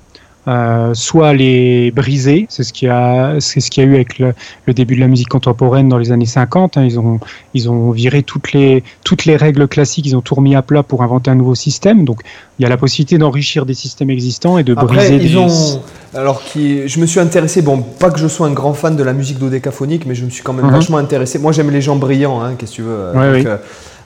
[0.47, 3.95] euh, soit les briser, c'est ce qu'il y a, c'est ce qu'il y a eu
[3.95, 4.33] avec le,
[4.73, 6.77] début de la musique contemporaine dans les années 50.
[6.77, 6.83] Hein.
[6.83, 7.19] ils ont,
[7.53, 10.83] ils ont viré toutes les, toutes les règles classiques, ils ont tout remis à plat
[10.83, 12.03] pour inventer un nouveau système.
[12.03, 12.21] Donc,
[12.59, 15.81] il y a la possibilité d'enrichir des systèmes existants et de briser ils Ont...
[16.13, 19.03] Alors, qui, je me suis intéressé, bon, pas que je sois un grand fan de
[19.03, 20.73] la musique dodécaphonique, mais je me suis quand même mhm.
[20.73, 21.39] vachement intéressé.
[21.39, 22.95] Moi, j'aime les gens brillants, hein, qu'est-ce que tu veux.
[22.95, 23.57] Euh,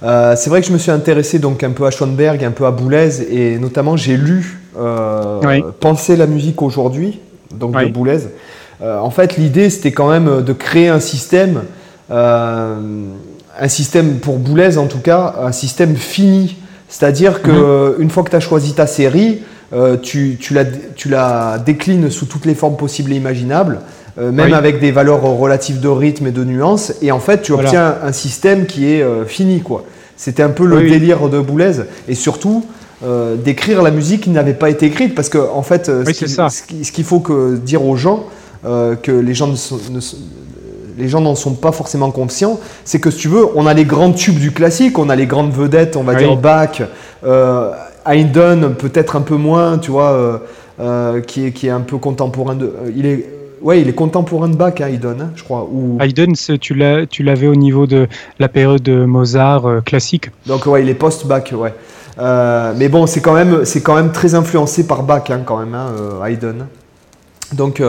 [0.03, 2.65] euh, c'est vrai que je me suis intéressé donc un peu à Schoenberg, un peu
[2.65, 7.19] à Boulez, et notamment j'ai lu euh, Penser la musique aujourd'hui,
[7.53, 8.19] donc de Boulez.
[8.81, 11.63] Euh, en fait, l'idée c'était quand même de créer un système,
[12.09, 16.57] un système pour Boulez en tout cas, un système fini.
[16.89, 18.01] C'est-à-dire que mhm.
[18.01, 19.41] une fois que tu as choisi ta série,
[20.01, 20.63] tu, tu, la,
[20.95, 23.79] tu la déclines sous toutes les formes possibles et imaginables.
[24.19, 26.93] Euh, même avec des valeurs relatives de rythme et de nuances.
[27.03, 29.61] Et en fait, tu obtiens un système qui est euh, fini.
[29.61, 29.83] quoi.
[30.15, 31.73] C'était un peu le délire de Boulez.
[32.07, 32.65] Et surtout,
[33.03, 35.15] euh, d'écrire la musique qui n'avait pas été écrite.
[35.15, 38.25] Parce que, en fait, ce qu'il faut que dire aux gens,
[38.63, 39.99] que les gens ne,
[40.97, 43.85] les gens n'en sont pas forcément conscients, c'est que si tu veux, on a les
[43.85, 46.81] grands tubes du classique, on a les grandes vedettes, on va dire Bach,
[48.05, 50.41] Haydn peut-être un peu moins, tu vois,
[51.27, 52.73] qui, est, qui est un peu contemporain de.
[52.95, 55.67] il est Ouais, il est contemporain de Bach, hein, Haydn, hein, je crois.
[55.71, 55.97] Ou...
[55.99, 56.73] Haydn, tu
[57.23, 58.07] l'avais au niveau de
[58.39, 60.29] la période de Mozart euh, classique.
[60.45, 61.73] Donc ouais, il est post-Bach, ouais.
[62.19, 65.57] Euh, mais bon, c'est quand même, c'est quand même très influencé par Bach, hein, quand
[65.57, 66.65] même, euh, Haydn.
[67.53, 67.81] Donc,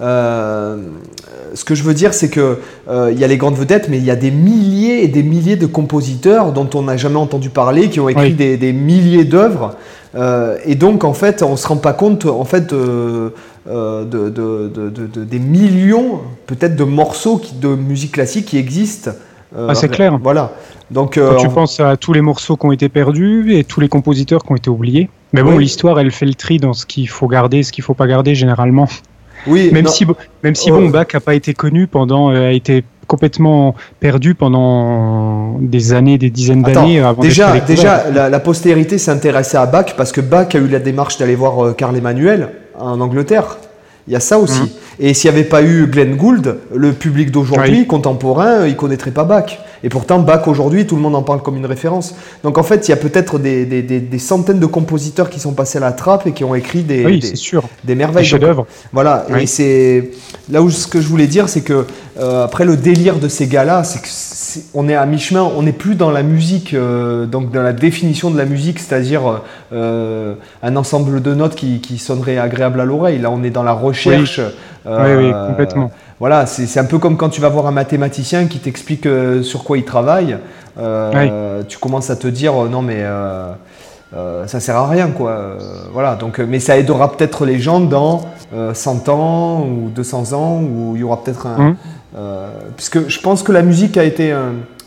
[0.00, 2.58] ce que je veux dire, c'est que
[2.88, 5.56] il y a les grandes vedettes, mais il y a des milliers et des milliers
[5.56, 9.74] de compositeurs dont on n'a jamais entendu parler, qui ont écrit des, des, milliers d'œuvres.
[10.64, 12.72] et donc, en fait, on se rend pas compte, en fait
[13.68, 19.10] euh, de, des millions peut-être de morceaux de musique classique qui existent.
[19.54, 20.18] Euh, ah, c'est clair.
[20.22, 20.52] Voilà.
[20.90, 23.80] Donc, Quand tu euh, penses à tous les morceaux qui ont été perdus et tous
[23.80, 25.10] les compositeurs qui ont été oubliés.
[25.34, 27.94] Mais bon, l'histoire, elle fait le tri dans ce qu'il faut garder, ce qu'il faut
[27.94, 28.88] pas garder généralement.
[29.46, 29.70] Oui.
[29.72, 30.06] même si,
[30.42, 35.92] même si bon, Bach n'a pas été connu pendant, a été complètement perdu pendant des
[35.92, 37.02] années, des dizaines d'années.
[37.20, 41.18] Déjà, déjà la, la postérité s'intéressait à Bach parce que Bach a eu la démarche
[41.18, 42.50] d'aller voir Karl Emmanuel
[42.80, 43.58] en Angleterre.
[44.06, 44.60] Il y a ça aussi.
[44.62, 44.68] Mmh.
[44.98, 49.12] Et s'il n'y avait pas eu Glenn Gould, le public d'aujourd'hui, contemporain, il ne connaîtrait
[49.12, 49.58] pas Bach.
[49.82, 52.14] Et pourtant, Bach aujourd'hui, tout le monde en parle comme une référence.
[52.44, 55.52] Donc en fait, il y a peut-être des, des, des, centaines de compositeurs qui sont
[55.52, 57.64] passés à la trappe et qui ont écrit des, oui, sûr.
[57.86, 58.24] merveilles.
[58.24, 58.66] Des chefs-d'œuvre.
[58.92, 59.26] Voilà.
[59.38, 60.10] Et c'est
[60.50, 61.86] là où ce que je voulais dire, c'est que
[62.20, 64.08] euh, après le délire de ces gars-là, c'est que
[64.74, 68.30] on est à mi-chemin, on n'est plus dans la musique, euh, donc dans la définition
[68.30, 69.40] de la musique, c'est-à-dire
[69.72, 73.18] euh, un ensemble de notes qui, qui sonnerait agréable à l'oreille.
[73.18, 74.40] Là, on est dans la recherche.
[74.84, 75.90] Oui, oui, complètement.
[76.18, 79.08] Voilà, c'est un peu comme quand tu vas voir un mathématicien qui t'explique
[79.42, 80.36] sur quoi il travaille.
[81.68, 83.02] Tu commences à te dire non mais
[84.46, 85.56] ça sert à rien quoi.
[85.92, 88.22] voilà, donc mais ça aidera peut-être les gens dans
[88.74, 91.76] 100 ans ou 200 ans où il y aura peut-être un, mmh.
[92.16, 94.34] Euh, puisque je pense que la musique a été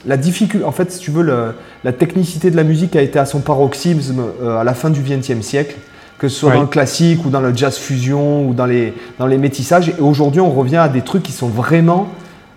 [0.06, 1.54] la difficulté, en fait, si tu veux,
[1.84, 5.02] la technicité de la musique a été à son paroxysme euh, à la fin du
[5.02, 5.76] XXe siècle,
[6.18, 9.28] que ce soit dans le classique ou dans le jazz fusion ou dans les, dans
[9.28, 9.90] les métissages.
[9.90, 12.10] Et aujourd'hui, on revient à des trucs qui sont vraiment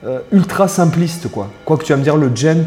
[0.05, 1.51] euh, ultra simplistes, quoi.
[1.65, 2.67] Quoi que tu vas me dire, le gent.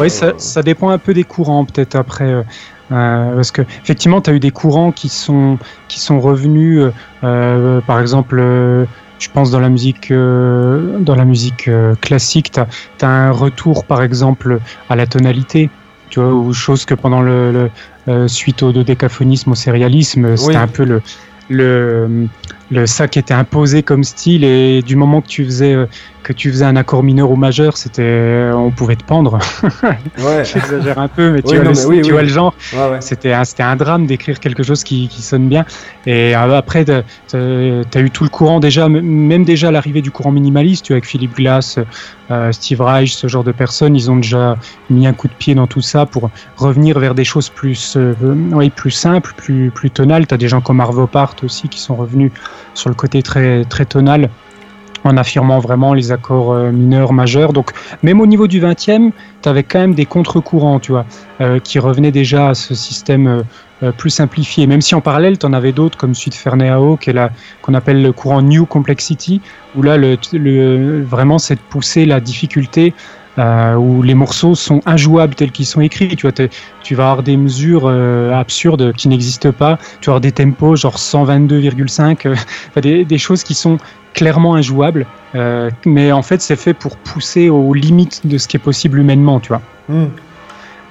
[0.00, 2.44] oui, ça, ça, dépend un peu des courants, peut-être après.
[2.88, 5.58] parce que effectivement, tu as eu des courants qui sont,
[5.88, 6.82] qui sont revenus,
[7.22, 8.86] par exemple,
[9.18, 13.84] je pense dans la musique, euh, dans la musique euh, classique, tu as, un retour
[13.84, 15.70] par exemple à la tonalité,
[16.10, 17.70] tu vois, ou chose que pendant le,
[18.08, 21.02] euh, suite au dodécaphonisme, au sérialisme, c'était un peu le,
[21.48, 22.28] le,
[22.70, 25.76] le ça qui était imposé comme style et du moment que tu faisais
[26.26, 29.38] que tu faisais un accord mineur ou majeur, c'était, on pouvait te pendre.
[30.18, 30.44] Ouais.
[30.44, 32.54] J'exagère un peu, mais tu, vois, le, tu vois, le, genre.
[33.00, 35.64] C'était un, c'était un drame d'écrire quelque chose qui, qui, sonne bien.
[36.06, 36.92] Et euh, après, tu
[37.36, 41.78] as eu tout le courant déjà, même déjà l'arrivée du courant minimaliste, avec Philippe Glass,
[42.30, 44.56] euh, Steve Reich, ce genre de personnes, ils ont déjà
[44.90, 48.14] mis un coup de pied dans tout ça pour revenir vers des choses plus, euh,
[48.74, 50.26] plus simples, plus, plus tonales.
[50.26, 52.32] Tu as des gens comme Arvo Part aussi qui sont revenus
[52.74, 54.30] sur le côté très, très tonal
[55.06, 57.52] en affirmant vraiment les accords euh, mineurs, majeurs.
[57.52, 57.70] Donc,
[58.02, 61.06] même au niveau du 20e, tu avais quand même des contre-courants, tu vois,
[61.40, 63.44] euh, qui revenaient déjà à ce système
[63.82, 64.66] euh, plus simplifié.
[64.66, 67.30] Même si en parallèle, tu en avais d'autres comme Ferneyao, qui est là,
[67.62, 69.40] qu'on appelle le courant New Complexity,
[69.76, 72.94] où là, le, vraiment, c'est de pousser la difficulté
[73.38, 76.16] où les morceaux sont injouables tels qu'ils sont écrits.
[76.16, 76.32] Tu vois,
[76.82, 79.76] tu vas avoir des mesures absurdes qui n'existent pas.
[80.00, 82.34] Tu vas avoir des tempos genre 122,5, euh,
[82.80, 83.78] des, des, choses qui sont
[84.16, 85.06] clairement injouables.
[85.84, 89.38] mais en fait, c'est fait pour pousser aux limites de ce qui est possible humainement,
[89.38, 89.62] tu vois.
[89.88, 90.06] Hmm.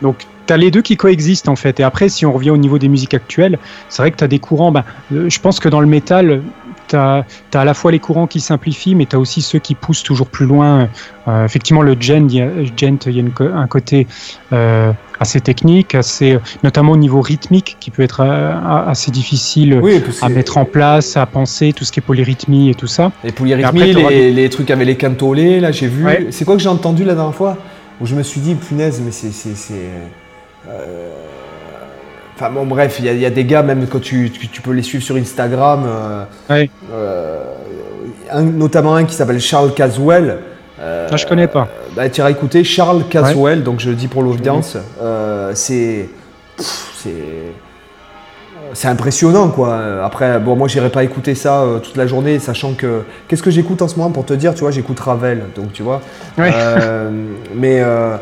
[0.02, 1.80] Donc, tu as les deux qui coexistent en fait.
[1.80, 3.58] Et après, si on revient au niveau des musiques actuelles,
[3.90, 4.72] c'est vrai que tu as des courants.
[4.72, 6.42] Ben, je pense que dans le métal,
[6.88, 9.76] tu as, à la fois les courants qui simplifient, mais tu as aussi ceux qui
[9.76, 10.90] poussent toujours plus loin.
[11.28, 14.08] Euh, effectivement, le gent, il y a, un côté
[14.54, 18.54] euh, assez technique, assez, notamment au niveau rythmique, qui peut être euh,
[18.88, 19.82] assez difficile
[20.22, 23.12] à mettre en place, à penser, tout ce qui est polyrythmie et tout ça.
[23.24, 23.94] Les polyrythmies,
[24.32, 26.06] les, trucs avec les cantolés, là j'ai vu.
[26.32, 27.58] C'est quoi que j'ai entendu la dernière fois
[28.02, 29.32] Où je me suis dit, punaise, mais c'est.
[32.36, 35.04] Enfin bon, bref, il y, a des gars, même quand tu, tu, peux les suivre
[35.04, 37.44] sur Instagram, euh, euh,
[38.42, 40.40] notamment un qui s'appelle Charles Caswell.
[40.82, 41.70] Euh, ah, je connais pas.
[41.96, 44.78] Bah, tu iras écouter Charles Caswell, donc je le dis pour l'audience.
[45.54, 46.10] c'est.
[48.74, 49.80] C'est impressionnant quoi.
[50.04, 53.04] Après, bon, moi j'irai pas écouter ça toute la journée, sachant que.
[53.30, 55.84] Qu'est-ce que j'écoute en ce moment pour te dire Tu vois, j'écoute Ravel, donc tu
[55.84, 56.02] vois.
[56.38, 58.18] mais euh,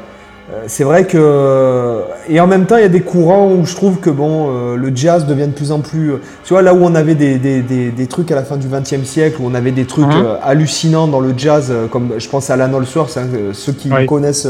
[0.67, 3.99] c'est vrai que et en même temps il y a des courants où je trouve
[3.99, 6.83] que bon euh, le jazz devient de plus en plus euh, tu vois là où
[6.83, 9.71] on avait des, des, des, trucs à la fin du XXe siècle où on avait
[9.71, 10.37] des trucs mhm.
[10.43, 14.47] hallucinants dans le jazz comme je pense à Alan Allsworth hein, ceux qui me connaissent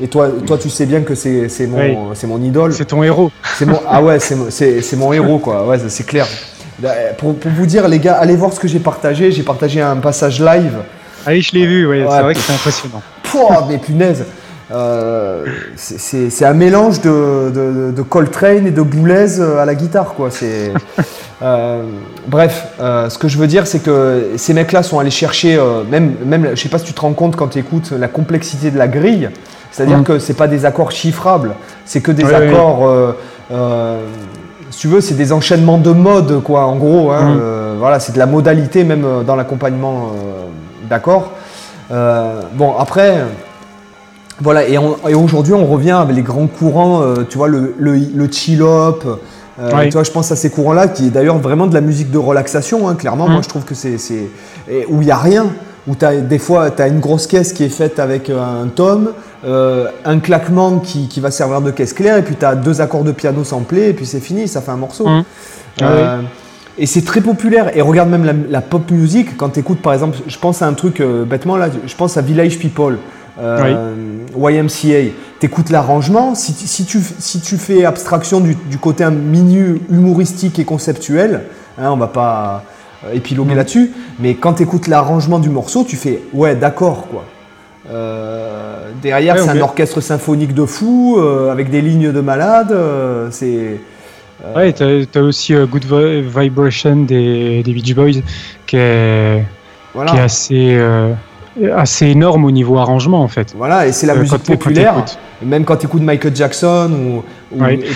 [0.00, 2.72] et toi toi tu sais bien que c'est mon c'est mon idole.
[2.72, 3.30] C'est ton héros.
[3.56, 5.66] C'est mon ah ouais c'est mon héros quoi.
[5.66, 6.26] Ouais c'est clair.
[7.18, 9.30] Pour, pour, vous dire les gars allez voir ce que j'ai partagé.
[9.30, 10.78] J'ai partagé un passage live.
[11.24, 13.02] Ah oui je l'ai vu ouais, c'est vrai que c'est impressionnant.
[13.22, 14.24] Pouah, mais punaise
[14.70, 15.44] euh,
[15.76, 20.14] c'est un mélange de, Coltrane et de Boulez à la guitare.
[20.14, 20.28] Quoi.
[21.44, 21.82] Euh,
[22.28, 25.60] bref, euh, ce que je veux dire, c'est que ces mecs-là sont allés chercher,
[25.90, 28.70] même, même, je sais pas si tu te rends compte quand tu écoutes la complexité
[28.70, 29.28] de la grille,
[29.72, 30.04] c'est-à-dire mm.
[30.04, 32.88] que c'est pas des accords chiffrables, c'est que des accords,
[34.70, 37.10] si tu veux, c'est des enchaînements de modes, quoi, en gros.
[37.10, 37.78] Hein, mm.
[37.80, 40.12] voilà, c'est de la modalité même dans l'accompagnement
[40.88, 41.32] d'accords.
[41.90, 43.16] bon, après.
[44.40, 44.78] Voilà, et,
[45.14, 49.04] aujourd'hui, on revient avec les grands courants, euh, tu vois, le, le, chill-up.
[49.60, 52.10] Euh, tu vois, je pense à ces courants-là, qui est d'ailleurs vraiment de la musique
[52.10, 53.28] de relaxation, hein, clairement.
[53.28, 53.44] Moi, mm.
[53.44, 53.96] je trouve que c'est.
[54.88, 55.46] Où il n'y a rien,
[55.86, 58.68] où as, des fois, tu as une grosse caisse qui est faite avec euh, un
[58.68, 59.12] tome,
[59.44, 63.04] un claquement qui, qui, va servir de caisse claire, et puis tu as deux accords
[63.04, 65.06] de piano samplés, et puis c'est fini, ça fait un morceau.
[65.06, 65.24] Mm.
[65.82, 66.18] Ah
[66.78, 67.76] et c'est très populaire.
[67.76, 70.72] Et regarde même la, pop music, quand tu écoutes par exemple, je pense à un
[70.72, 72.96] truc bêtement là, je pense à Village People
[73.40, 73.94] euh,
[74.36, 80.58] YMCA, t'écoutes l'arrangement, si, si, tu, si tu fais abstraction du, du côté minu humoristique
[80.58, 81.42] et conceptuel,
[81.78, 82.64] hein, on va pas
[83.04, 83.56] euh, épiloguer mm.
[83.56, 87.24] là-dessus, mais quand tu écoutes l'arrangement du morceau, tu fais ouais, d'accord quoi.
[87.90, 92.74] Euh, derrière, c'est un orchestre symphonique de fou, euh, avec des lignes de malade.
[93.30, 93.80] c'est.
[94.56, 98.22] Ouais, t'as as aussi Good Vibration des, des Beach Boys
[98.66, 99.44] qui est,
[99.94, 100.80] qui est assez
[101.76, 103.54] assez énorme au niveau arrangement en fait.
[103.56, 105.04] Voilà, et c'est la euh, musique populaire.
[105.44, 107.24] Même quand tu écoutes Michael Jackson ou.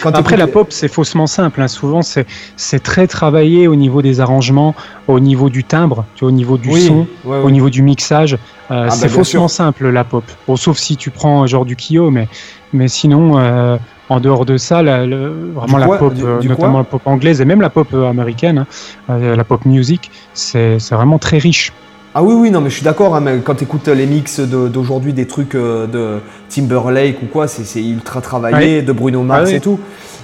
[0.05, 1.63] Après, la pop, c'est faussement simple.
[1.63, 1.69] Hein.
[1.69, 4.75] Souvent, c'est très travaillé au niveau des arrangements,
[5.09, 8.35] au niveau du timbre, tu au niveau du son, au niveau du mixage.
[8.71, 10.25] Euh, ah, c'est bah, faussement simple la pop.
[10.47, 12.29] Bon, sauf si tu prends genre du Kyo, mais,
[12.73, 13.39] mais sinon.
[13.39, 13.77] Euh,
[14.09, 17.71] en dehors de ça, la, vraiment la pop, notamment la pop anglaise et même la
[17.71, 18.65] pop américaine,
[19.09, 21.73] hein, la pop music, c'est vraiment très riche.
[22.19, 23.15] Ah oui, oui, non, mais je suis d'accord.
[23.15, 27.83] Hein, quand tu écoutes les mix d'aujourd'hui, des trucs euh, de Timberlake ou quoi, c'est
[27.83, 29.79] ultra travaillé, de Bruno Mars ah et tout.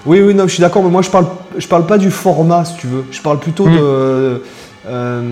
[0.07, 1.27] Oui, oui, non, je suis d'accord, mais moi je parle,
[1.59, 3.05] je parle pas du format, si tu veux.
[3.11, 3.77] Je parle plutôt hmm.
[3.77, 4.43] de.
[4.89, 5.23] Euh,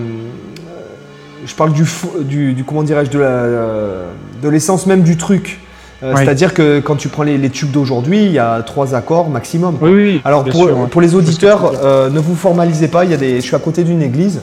[1.47, 5.61] je parle du, du, comment dirais-je, de l'essence même du truc.
[6.03, 9.77] Euh, c'est-à-dire que quand tu prends les, tubes d'aujourd'hui, il y a trois accords maximum.
[9.81, 11.71] Oui, oui, Alors pour, pour, les auditeurs,
[12.11, 13.03] ne vous formalisez pas.
[13.03, 14.41] Il y a des, je suis à côté d'une église.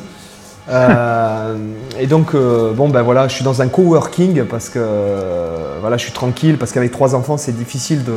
[0.70, 1.56] Euh,
[1.98, 5.96] et donc, euh, bon, ben voilà, je suis dans un coworking parce que euh, voilà,
[5.96, 8.12] je suis tranquille parce qu'avec trois enfants, c'est difficile de.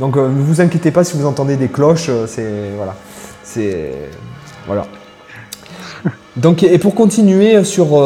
[0.00, 2.96] Donc, ne vous inquiétez pas si vous entendez des cloches, c'est voilà,
[3.44, 3.92] c'est
[4.66, 4.86] voilà.
[6.36, 8.02] Donc, et pour continuer sur,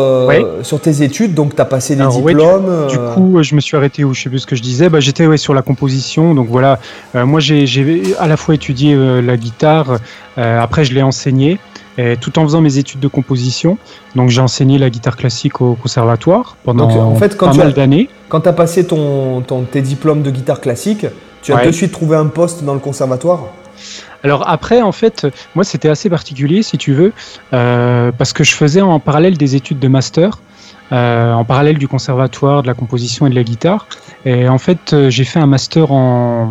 [0.62, 2.86] sur tes études, donc tu as passé des diplômes.
[2.88, 4.90] du, coup, je me suis arrêté où je sais plus ce que je disais.
[4.90, 6.34] Bah, J'étais ouais, sur la composition.
[6.34, 6.78] Donc voilà,
[7.14, 9.96] moi j'ai à la fois étudié la guitare,
[10.36, 11.02] après je l'ai
[12.20, 13.78] tout en faisant mes études de composition.
[14.14, 18.08] Donc j'ai enseigné la guitare classique au conservatoire pendant en fait, quand pas mal d'années.
[18.28, 21.06] Quand tu as passé ton, tes diplômes de guitare classique,
[21.42, 23.40] tu as tout de suite trouvé un poste dans le conservatoire?
[24.24, 27.12] Alors après, en fait, moi c'était assez particulier, si tu veux,
[27.52, 30.38] euh, parce que je faisais en parallèle des études de master.
[30.90, 33.86] en parallèle du conservatoire, de la composition et de la guitare.
[34.24, 36.50] Et en fait, j'ai fait un master en,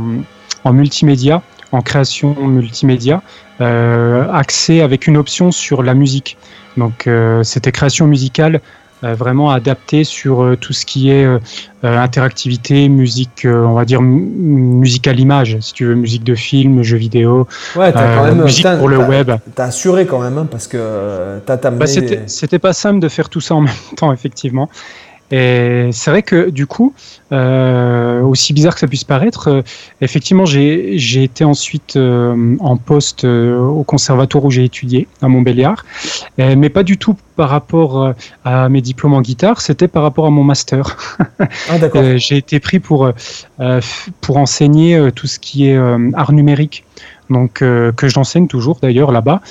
[0.63, 1.41] en multimédia,
[1.71, 3.21] en création multimédia,
[3.59, 6.37] axé avec une option sur la musique.
[6.77, 7.09] Donc
[7.43, 8.61] c'était création musicale
[9.03, 11.37] euh, vraiment adapté sur euh, tout ce qui est euh,
[11.83, 16.97] interactivité, musique, on va dire musique à l'image, si tu veux, musique de film, jeux
[16.97, 19.33] vidéo, ouais, quand même, musique pour le web.
[19.53, 23.39] T'as assuré quand même, hein, parce que t'as bah, C'était pas simple de faire tout
[23.39, 24.67] ça en même temps, effectivement.
[25.31, 26.93] Et c'est vrai que du coup,
[27.33, 29.61] euh, aussi bizarre que ça puisse paraître, euh,
[29.99, 35.85] effectivement, j'ai été ensuite euh, en poste au conservatoire où j'ai étudié, à Montbéliard,
[36.37, 38.13] mais pas du tout par rapport
[38.45, 40.97] à mes diplômes en guitare, c'était par rapport à mon master.
[41.69, 43.11] Ah, j'ai été pris pour,
[44.21, 45.77] pour enseigner tout ce qui est
[46.13, 46.83] art numérique.
[47.29, 49.41] Donc que j'enseigne toujours d'ailleurs là-bas,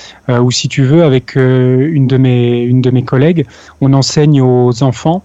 [0.41, 3.45] ou si tu veux avec une de mes une de mes collègues,
[3.81, 5.23] on enseigne aux enfants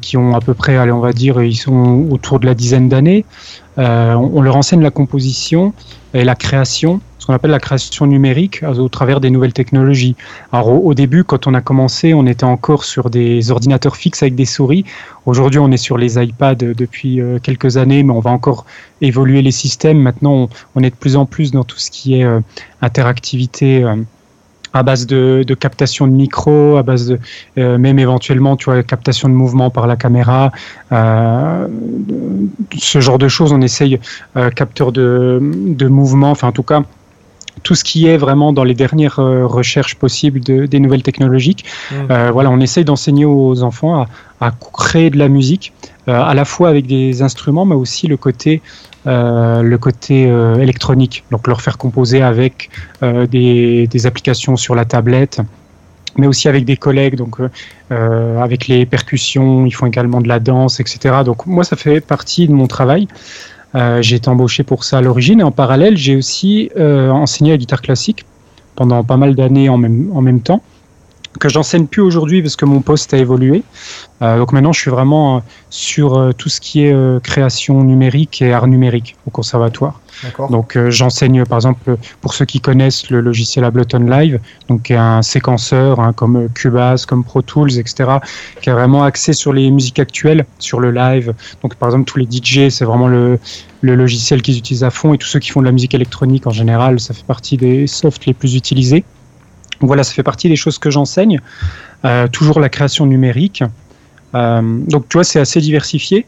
[0.00, 2.88] qui ont à peu près, allez, on va dire, ils sont autour de la dizaine
[2.88, 3.24] d'années.
[3.78, 5.72] Euh, on, leur enseigne la composition
[6.12, 10.16] et la création, ce qu'on appelle la création numérique au travers des nouvelles technologies.
[10.52, 14.34] Alors au, début, quand on a commencé, on était encore sur des ordinateurs fixes avec
[14.34, 14.84] des souris.
[15.26, 18.66] Aujourd'hui, on est sur les iPads depuis euh, quelques années, mais on va encore
[19.00, 19.98] évoluer les systèmes.
[19.98, 22.26] Maintenant, on, est de plus en plus dans tout ce qui est
[22.82, 23.84] interactivité
[24.78, 27.18] à base de, captation de micro, à base de
[27.58, 30.52] euh, même éventuellement, tu vois, captation de mouvement par la caméra,
[30.92, 31.66] euh,
[32.76, 33.52] ce genre de choses.
[33.52, 33.98] On essaye
[34.36, 36.82] euh, capteur de, de mouvement, enfin en tout cas
[37.64, 41.64] tout ce qui est vraiment dans les dernières recherches possibles de, des nouvelles technologiques.
[41.90, 42.30] Mmh.
[42.30, 44.06] voilà, on essaye d'enseigner aux enfants à,
[44.40, 45.72] à, créer de la musique,
[46.06, 48.62] à la fois avec des instruments, mais aussi le côté
[49.06, 52.68] euh, le côté euh, électronique, donc leur faire composer avec
[53.02, 55.40] euh, des, applications sur la tablette,
[56.16, 57.38] mais aussi avec des collègues, donc
[57.90, 61.16] avec les percussions, ils font également de la danse, etc.
[61.24, 63.06] Donc moi, ça fait partie de mon travail.
[64.00, 67.82] j'ai été embauché pour ça à l'origine et en parallèle, j'ai aussi enseigné la guitare
[67.82, 68.24] classique
[68.74, 70.62] pendant pas mal d'années en même, en même temps
[71.38, 73.62] que j'enseigne plus aujourd'hui parce que mon poste a évolué.
[74.20, 78.42] Euh, donc maintenant, je suis vraiment euh, sur euh, tout ce qui est création numérique
[78.42, 80.00] et art numérique au conservatoire.
[80.50, 86.00] Donc j'enseigne par exemple pour ceux qui connaissent le logiciel Ableton Live, donc un séquenceur
[86.00, 88.18] hein, comme Cubase, comme Pro Tools, etc.,
[88.60, 91.34] qui est vraiment axé sur les musiques actuelles, sur le live.
[91.62, 93.38] Donc par exemple tous les DJ, c'est vraiment le,
[93.80, 96.48] le logiciel qu'ils utilisent à fond et tous ceux qui font de la musique électronique
[96.48, 99.04] en général, ça fait partie des softs les plus utilisés.
[99.80, 101.40] Voilà, ça fait partie des choses que j'enseigne.
[102.04, 103.62] Euh, toujours la création numérique.
[104.34, 106.26] Euh, donc, tu vois, c'est assez diversifié.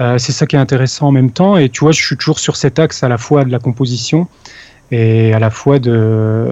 [0.00, 1.56] Euh, c'est ça qui est intéressant en même temps.
[1.56, 4.28] Et tu vois, je suis toujours sur cet axe à la fois de la composition
[4.90, 6.48] et à la fois de,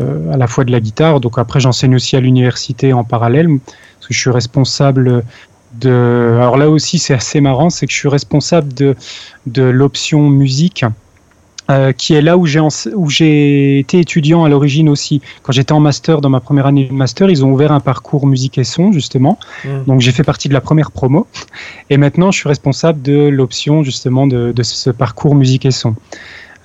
[0.66, 1.20] la, guitare.
[1.20, 5.22] Donc après, j'enseigne aussi à l'université en parallèle, parce que je suis responsable
[5.74, 6.36] de...
[6.40, 10.84] Alors là aussi, c'est assez marrant, c'est que je suis responsable de l'option musique
[11.70, 15.20] euh, qui est là où j'ai où j'ai été étudiant à l'origine aussi.
[15.42, 18.26] Quand j'étais en master, dans ma première année de master, ils ont ouvert un parcours
[18.26, 19.38] musique et son justement.
[19.64, 19.68] Mmh.
[19.86, 21.26] Donc j'ai fait partie de la première promo.
[21.88, 25.94] Et maintenant, je suis responsable de l'option justement de, de, ce parcours musique et son.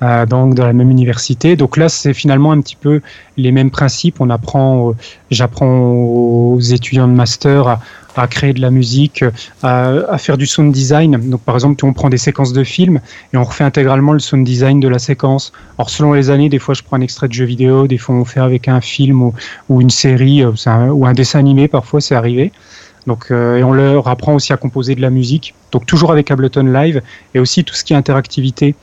[0.04, 1.56] Euh, donc dans la même université.
[1.56, 3.02] Donc là, c'est finalement un petit peu
[3.36, 4.20] les mêmes principes.
[4.20, 4.93] On apprend,
[5.32, 7.80] j'apprends aux étudiants de master à,
[8.18, 9.24] à créer de la musique,
[9.63, 11.30] à, faire du sound design.
[11.30, 12.99] Donc par exemple, on prend des séquences de films
[13.34, 15.51] et on refait intégralement le sound design de la séquence.
[15.78, 18.15] Alors selon les années, des fois je prends un extrait de jeu vidéo, des fois
[18.15, 19.32] on fait avec un film
[19.70, 20.51] ou, une série euh,
[20.91, 22.51] ou un dessin animé, parfois c'est arrivé.
[23.07, 25.55] Donc, euh, et on leur apprend aussi à composer de la musique.
[25.72, 27.01] Donc toujours avec Ableton Live
[27.34, 28.76] et aussi tout ce qui est interactivité.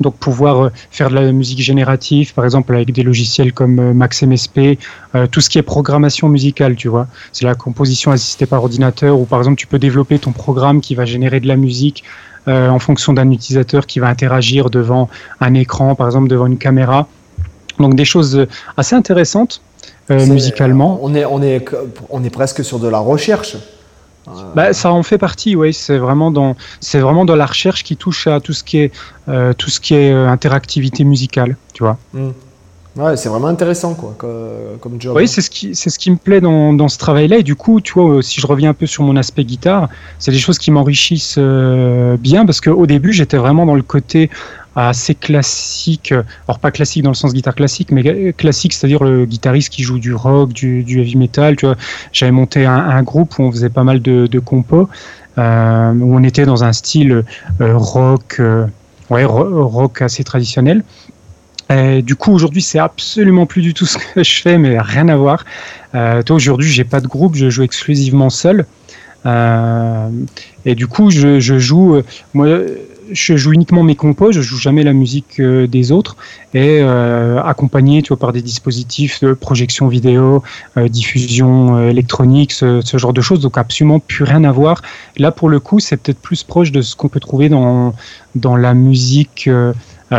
[0.00, 3.94] Donc pouvoir euh, faire de la musique générative, par exemple avec des logiciels comme euh,
[3.94, 4.78] Max MSP,
[5.14, 7.06] euh, tout ce qui est programmation musicale, tu vois.
[7.32, 10.94] C'est la composition assistée par ordinateur, ou par exemple tu peux développer ton programme qui
[10.94, 12.04] va générer de la musique
[12.46, 15.08] en fonction d'un utilisateur qui va interagir devant
[15.40, 17.08] un écran, par exemple devant une caméra.
[17.78, 19.62] Donc des choses assez intéressantes
[20.10, 20.98] musicalement.
[21.00, 21.64] On est, on, est,
[22.10, 23.56] on est presque sur de la recherche.
[24.54, 25.74] Bah, ça en fait partie, oui.
[25.74, 28.92] C'est vraiment dans, c'est vraiment dans la recherche qui touche à tout ce qui est,
[29.28, 31.98] euh, tout ce qui est euh, interactivité musicale, tu vois.
[32.12, 32.30] Hmm.
[32.96, 35.16] Ouais, c'est vraiment intéressant, quoi, comme job.
[35.16, 37.38] Oui, c'est ce qui, c'est ce qui me plaît dans, dans ce travail-là.
[37.38, 39.88] Et du coup, tu vois, si je reviens un peu sur mon aspect guitare,
[40.20, 44.30] c'est des choses qui m'enrichissent euh, bien parce qu'au début, j'étais vraiment dans le côté
[44.76, 46.12] assez classique,
[46.48, 49.98] alors pas classique dans le sens guitare classique, mais classique, c'est-à-dire le guitariste qui joue
[49.98, 51.56] du rock, du, heavy metal.
[51.56, 51.76] Tu vois,
[52.12, 54.88] j'avais monté un, groupe où on faisait pas mal de, de compos,
[55.38, 57.24] euh, où on était dans un style
[57.60, 58.66] euh, rock, euh,
[59.10, 60.82] ouais, rock assez traditionnel.
[62.02, 65.16] Du coup, aujourd'hui, c'est absolument plus du tout ce que je fais, mais rien à
[65.16, 65.44] voir.
[65.94, 68.66] Euh, aujourd'hui, j'ai pas de groupe, je joue exclusivement seul.
[69.24, 72.00] et du coup, je, je joue,
[72.32, 72.48] moi,
[73.10, 76.16] je joue uniquement mes compos, je joue jamais la musique euh, des autres
[76.52, 80.42] et euh, accompagné tu par des dispositifs de projection vidéo,
[80.76, 83.40] euh, diffusion électronique, ce, ce, genre de choses.
[83.40, 84.82] Donc absolument plus rien à voir.
[85.16, 87.94] Là pour le coup, c'est peut-être plus proche de ce qu'on peut trouver dans
[88.34, 89.48] dans la musique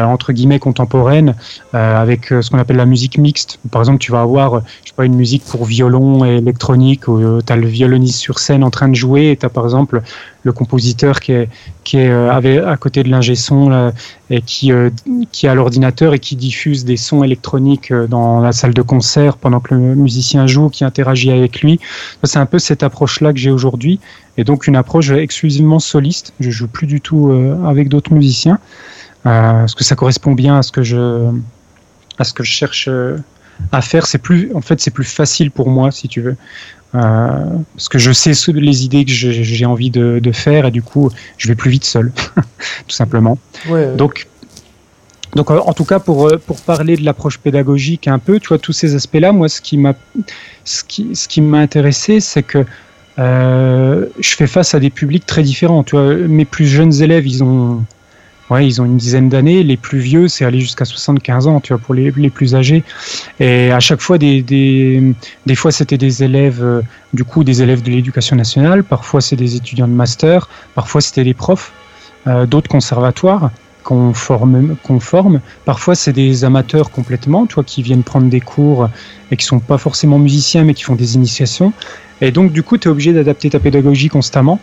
[0.03, 1.35] entre guillemets contemporaine
[1.73, 3.59] euh, avec euh, ce qu'on appelle la musique mixte.
[3.71, 7.41] Par exemple, tu vas avoir je sais pas, une musique pour violon et électronique où
[7.41, 10.01] tu as le violoniste sur scène en train de jouer et tu as par exemple
[10.43, 11.49] le compositeur qui est,
[11.83, 13.91] qui est à côté de l'ingé son
[14.29, 14.71] et qui,
[15.31, 19.73] qui l'ordinateur et qui diffuse des sons électroniques dans la salle de concert pendant que
[19.73, 21.79] le musicien joue, qui interagit avec lui.
[22.23, 23.99] C'est un peu cette approche-là que j'ai aujourd'hui
[24.37, 26.33] et donc une approche exclusivement soliste.
[26.39, 27.31] Je joue plus du tout
[27.65, 28.59] avec d'autres musiciens.
[29.25, 31.31] Euh, parce que ça correspond bien à ce que je,
[32.19, 33.17] à ce que je cherche euh,
[33.71, 34.05] à faire.
[34.05, 36.35] C'est plus, en fait, c'est plus facile pour moi, si tu veux.
[36.93, 37.45] Euh,
[37.75, 41.09] parce que je sais les idées que j'ai envie de, de, faire et du coup
[41.37, 42.13] je vais plus vite seul
[42.87, 43.37] tout simplement
[43.97, 44.27] donc
[45.35, 48.71] donc en tout cas pour pour parler de l'approche pédagogique un peu tu vois tous
[48.71, 49.93] ces aspects là moi ce qui m'a
[50.63, 52.63] ce qui ce qui m'a intéressé c'est que
[53.17, 57.27] euh, je fais face à des publics très différents tu vois mes plus jeunes élèves
[57.27, 57.83] ils ont
[58.49, 59.63] Ouais, ils ont une dizaine d'années.
[59.63, 62.83] Les plus vieux, c'est aller jusqu'à 75 ans, tu vois, pour les, les, plus âgés.
[63.39, 65.15] Et à chaque fois, des, des,
[65.45, 66.81] des fois, c'était des élèves, euh,
[67.13, 68.83] du coup, des élèves de l'éducation nationale.
[68.83, 70.47] Parfois, c'est des étudiants de master.
[70.75, 71.73] Parfois, c'était des profs
[72.27, 73.51] euh, d'autres conservatoires
[73.83, 75.41] qu'on forme, qu'on forme.
[75.63, 78.89] Parfois, c'est des amateurs complètement, tu qui viennent prendre des cours
[79.31, 81.71] et qui sont pas forcément musiciens, mais qui font des initiations.
[82.19, 84.59] Et donc, du coup, tu es obligé d'adapter ta pédagogie constamment,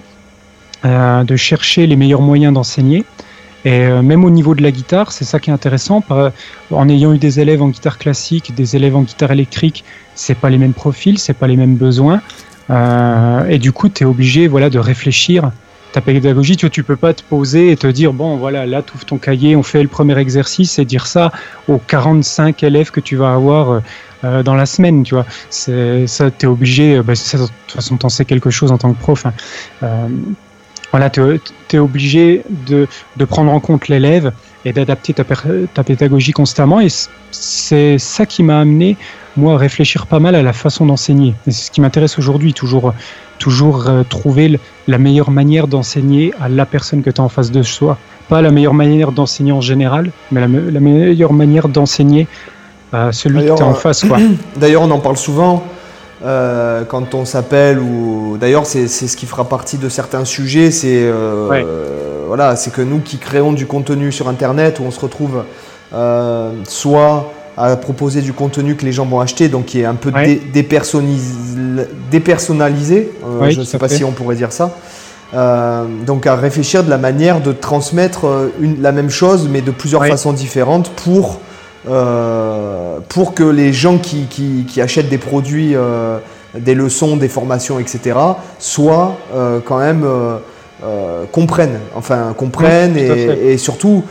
[0.84, 3.04] euh, de chercher les meilleurs moyens d'enseigner.
[3.64, 6.00] Et euh, même au niveau de la guitare, c'est ça qui est intéressant.
[6.00, 6.32] Par,
[6.70, 9.84] en ayant eu des élèves en guitare classique, des élèves en guitare électrique,
[10.14, 12.20] c'est pas les mêmes profils, c'est pas les mêmes besoins.
[12.70, 15.52] Euh, et du coup, tu es obligé voilà, de réfléchir
[15.92, 16.56] ta pédagogie.
[16.56, 19.18] Tu, tu peux pas te poser et te dire bon, voilà, là, tu ouvres ton
[19.18, 21.30] cahier, on fait le premier exercice et dire ça
[21.68, 23.80] aux 45 élèves que tu vas avoir
[24.24, 25.04] euh, dans la semaine.
[25.04, 27.00] Tu vois, ça, tu es obligé.
[27.02, 29.24] Bah, de toute façon, tu en sais quelque chose en tant que prof.
[29.26, 29.34] Hein.
[29.82, 30.08] Euh,
[30.92, 31.20] voilà, tu
[31.72, 32.86] es obligé de,
[33.16, 34.32] de, prendre en compte l'élève
[34.66, 36.80] et d'adapter ta, ta, pédagogie constamment.
[36.80, 36.88] Et
[37.30, 38.98] c'est ça qui m'a amené,
[39.36, 41.34] moi, à réfléchir pas mal à la façon d'enseigner.
[41.46, 42.92] Et c'est ce qui m'intéresse aujourd'hui, toujours,
[43.38, 47.50] toujours euh, trouver la meilleure manière d'enseigner à la personne que tu as en face
[47.50, 47.96] de soi.
[48.28, 52.28] Pas la meilleure manière d'enseigner en général, mais la, la meilleure manière d'enseigner
[52.92, 54.04] à celui que tu as en face.
[54.56, 55.64] D'ailleurs, on en parle souvent.
[56.24, 61.02] Euh, quand on s'appelle ou d'ailleurs c'est ce qui fera partie de certains sujets c'est
[61.02, 65.00] euh, euh, voilà c'est que nous qui créons du contenu sur internet où on se
[65.00, 65.42] retrouve
[66.68, 70.12] soit à proposer du contenu que les gens vont acheter donc qui est un peu
[70.52, 73.10] dépersonnalisé
[73.50, 74.76] je ne sais pas si on pourrait dire ça.
[76.06, 78.26] Donc à réfléchir de la manière de transmettre
[78.60, 81.40] une, la même chose mais de plusieurs façons différentes pour
[81.88, 86.18] euh, pour que les gens qui, qui, achètent des produits, euh,
[86.54, 88.16] des leçons, des formations, etc.,
[88.58, 90.06] soient euh, quand même
[91.30, 94.02] comprennent, enfin comprennent et, et, surtout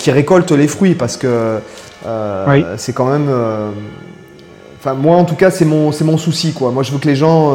[0.00, 1.58] qui récoltent les fruits parce que
[2.76, 3.28] c'est quand même.
[4.78, 6.70] Enfin, moi en tout cas, c'est mon, mon souci quoi.
[6.70, 7.52] Moi, je veux que les gens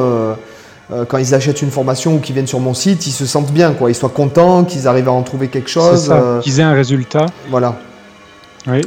[1.08, 3.74] quand ils achètent une formation ou qu'ils viennent sur mon site, ils se sentent bien,
[3.74, 3.92] quoi.
[3.92, 6.14] Ils soient contents, qu'ils arrivent à en trouver quelque chose.
[6.42, 7.28] Qu'ils aient un résultat.
[7.50, 7.76] Voilà.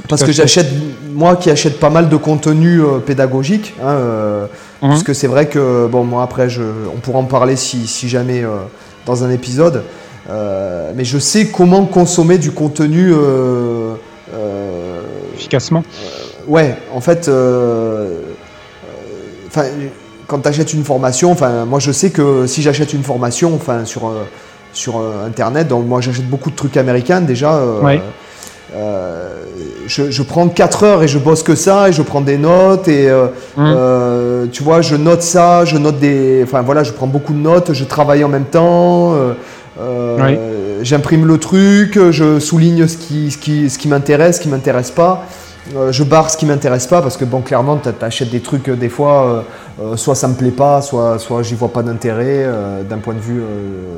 [0.09, 0.69] Parce que j'achète,
[1.13, 4.47] moi qui achète pas mal de contenu euh, pédagogique, hein, euh,
[4.83, 4.91] mhm.
[4.91, 6.63] parce que c'est vrai que, bon, moi après, je,
[6.95, 8.59] on pourra en parler si, si jamais euh,
[9.07, 9.83] dans un épisode,
[10.29, 13.13] mais je sais comment consommer du contenu
[15.35, 15.83] efficacement.
[16.47, 17.31] ouais, en fait,
[19.49, 19.65] enfin,
[20.27, 23.85] quand tu achètes une formation, enfin, moi je sais que si j'achète une formation, enfin,
[23.85, 24.13] sur,
[24.73, 27.61] sur Internet, donc moi j'achète beaucoup de trucs américains déjà.
[27.83, 28.01] Ouais
[29.87, 33.09] je, prends 4 heures et je bosse que ça et je prends des notes et
[33.09, 33.61] euh, mmh.
[33.61, 36.43] euh, tu vois, je note ça, je note des.
[36.45, 39.15] Enfin voilà, je prends beaucoup de notes, je travaille en même temps.
[39.15, 44.49] Euh, j'imprime le truc, je souligne ce qui, ce qui, ce qui m'intéresse, ce qui
[44.49, 45.27] m'intéresse pas.
[45.91, 48.89] Je barre ce qui m'intéresse pas parce que bon clairement tu achètes des trucs des
[48.89, 49.45] fois
[49.81, 53.15] euh, soit ça me plaît pas, soit, soit j'y vois pas d'intérêt euh, d'un point
[53.15, 53.95] de vue, euh,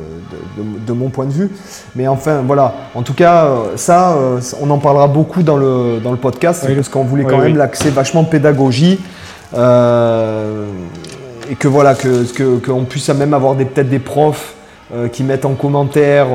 [0.87, 1.51] de, mon point de vue.
[1.97, 2.75] Mais enfin, voilà.
[2.95, 4.17] En tout cas, ça,
[4.61, 7.91] on en parlera beaucoup dans le, dans le podcast, parce qu'on voulait quand même l'accès
[7.91, 9.01] vachement pédagogie.
[9.53, 14.55] et que voilà, que qu'on puisse même avoir peut-être des profs
[15.13, 16.27] qui mettent en commentaire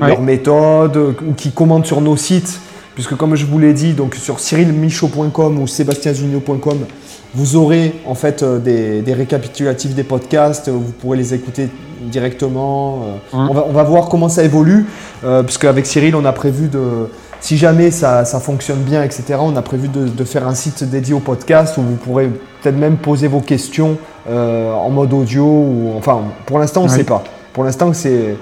[0.00, 2.60] leur méthode, ou qui commentent sur nos sites
[2.94, 6.86] puisque comme je vous l'ai dit, donc sur cyrilmichaud.com ou sébastienzunio.com,
[7.34, 11.68] vous aurez en fait euh, des, récapitulatifs des podcasts, vous pourrez les écouter
[12.02, 13.00] directement.
[13.02, 13.36] Euh.
[13.36, 13.48] Hein.
[13.50, 14.86] On, va, voir comment ça évolue,
[15.24, 17.08] euh, puisque avec Cyril, on a prévu de,
[17.40, 21.20] si jamais ça, fonctionne bien, etc., on a prévu de, faire un site dédié au
[21.20, 22.28] podcast où vous pourrez
[22.62, 25.44] peut-être même poser vos questions en mode audio.
[25.44, 27.22] Ou, enfin, pour l'instant, on ne sait pas.
[27.52, 28.36] Pour l'instant, c'est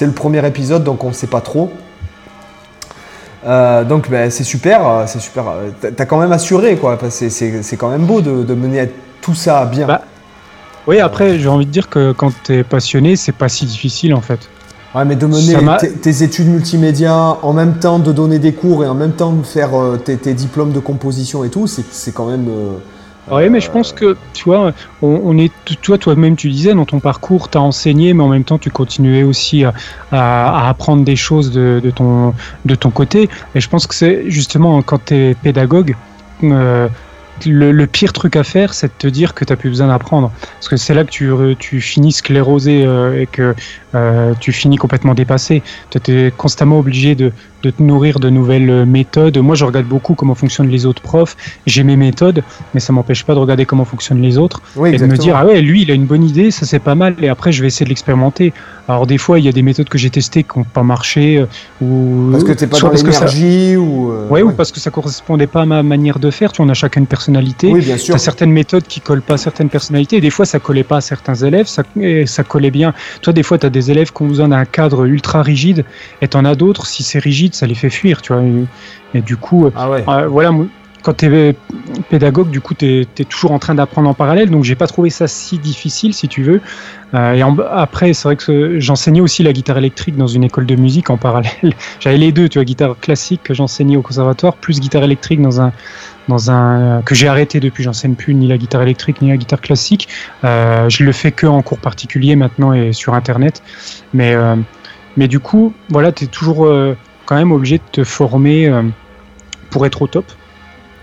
[0.00, 1.70] le premier épisode, donc on ne sait pas trop.
[3.46, 5.44] Euh, donc ben, c'est super, euh, c'est super.
[5.96, 6.98] T'as quand même assuré quoi.
[7.10, 9.86] C'est quand même beau de, mener tout ça bien.
[9.86, 10.02] Bah,
[10.86, 14.20] oui, après j'ai envie de dire que quand t'es passionné, c'est pas si difficile en
[14.20, 14.40] fait.
[14.94, 15.54] Ouais, mais de mener
[16.00, 19.44] tes, études multimédia en même temps de donner des cours et en même temps de
[19.44, 22.48] faire euh, tes, diplômes de composition et tout, c'est quand même.
[23.30, 24.72] Oui, mais je pense que, tu vois,
[25.02, 25.52] on, est,
[25.82, 28.70] toi, toi-même, tu disais, dans ton parcours, tu as enseigné, mais en même temps, tu
[28.70, 33.28] continuais aussi à, apprendre des choses de, ton, de ton côté.
[33.54, 35.94] Et je pense que c'est justement quand tu es pédagogue,
[36.44, 36.88] euh,
[37.46, 40.32] le, pire truc à faire, c'est de te dire que tu n'as plus besoin d'apprendre.
[40.54, 43.54] Parce que c'est là que tu, tu finis sclérosé euh, et que
[43.94, 45.62] euh, tu finis complètement dépassé.
[45.90, 47.32] Tu es constamment obligé de,
[47.62, 49.38] de te nourrir de nouvelles euh, méthodes.
[49.38, 51.36] Moi, je regarde beaucoup comment fonctionnent les autres profs.
[51.66, 52.42] J'ai mes méthodes,
[52.74, 55.46] mais ça m'empêche pas de regarder comment fonctionnent les autres et de me dire ah
[55.46, 57.14] ouais, lui, il a une bonne idée, ça c'est pas mal.
[57.20, 58.52] Et après, je vais essayer de l'expérimenter.
[58.88, 61.36] Alors des fois, il y a des méthodes que j'ai testées qui n'ont pas marché,
[61.36, 64.90] euh, ou parce que t'es pas dans l'énergie, ou euh, ouais, ou parce que ça
[64.90, 66.52] correspondait pas à ma manière de faire.
[66.52, 67.70] Tu vois, on a chacun une personnalité.
[67.70, 68.14] Oui, bien sûr.
[68.14, 70.16] As certaines méthodes qui collent pas à certaines personnalités.
[70.16, 72.94] Et des fois, ça collait pas à certains élèves, ça, et ça collait bien.
[73.20, 75.84] Toi, des fois, tu as des élèves qui ont besoin d'un cadre ultra rigide,
[76.22, 78.42] et t'en as d'autres, si c'est rigide, ça les fait fuir, tu vois.
[79.14, 80.50] Et, du coup, ah euh, voilà,
[81.08, 81.56] quand tu es
[82.10, 84.50] pédagogue, du coup, tu es, toujours en train d'apprendre en parallèle.
[84.50, 86.60] Donc, j'ai pas trouvé ça si difficile, si tu veux.
[87.14, 90.76] Euh, et après, c'est vrai que j'enseignais aussi la guitare électrique dans une école de
[90.76, 91.72] musique en parallèle.
[92.00, 95.62] J'avais les deux, tu vois, guitare classique que j'enseignais au conservatoire, plus guitare électrique dans
[95.62, 95.72] un
[96.30, 97.84] un que j'ai arrêté depuis.
[97.84, 100.08] J'enseigne plus ni la guitare électrique ni la guitare classique.
[100.42, 103.62] je le fais que en cours particulier maintenant et sur internet.
[104.12, 104.36] Mais
[105.16, 106.68] mais du coup, voilà, tu es toujours
[107.24, 108.82] quand même obligé de te former euh,
[109.70, 110.24] pour être au top.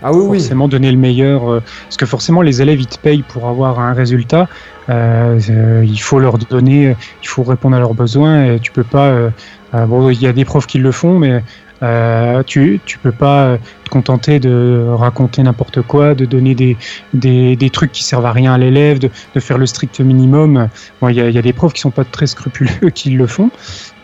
[0.02, 1.50] Ah oui, forcément donner le meilleur.
[1.50, 4.48] Euh, parce que forcément, les élèves, ils te payent pour avoir un résultat.
[4.88, 8.52] Euh, il faut leur donner, il faut répondre à leurs besoins.
[8.52, 9.30] Et tu peux pas.
[9.72, 11.42] bon, il y a des profs qui le font, mais
[11.82, 17.92] euh, tu tu peux pas te contenter de raconter n'importe quoi, de donner des, trucs
[17.92, 19.10] qui servent à rien à l'élève, de,
[19.40, 20.68] faire le strict minimum.
[21.00, 23.26] Bon, il y a, y a, des profs qui sont pas très scrupuleux qui le
[23.26, 23.50] font,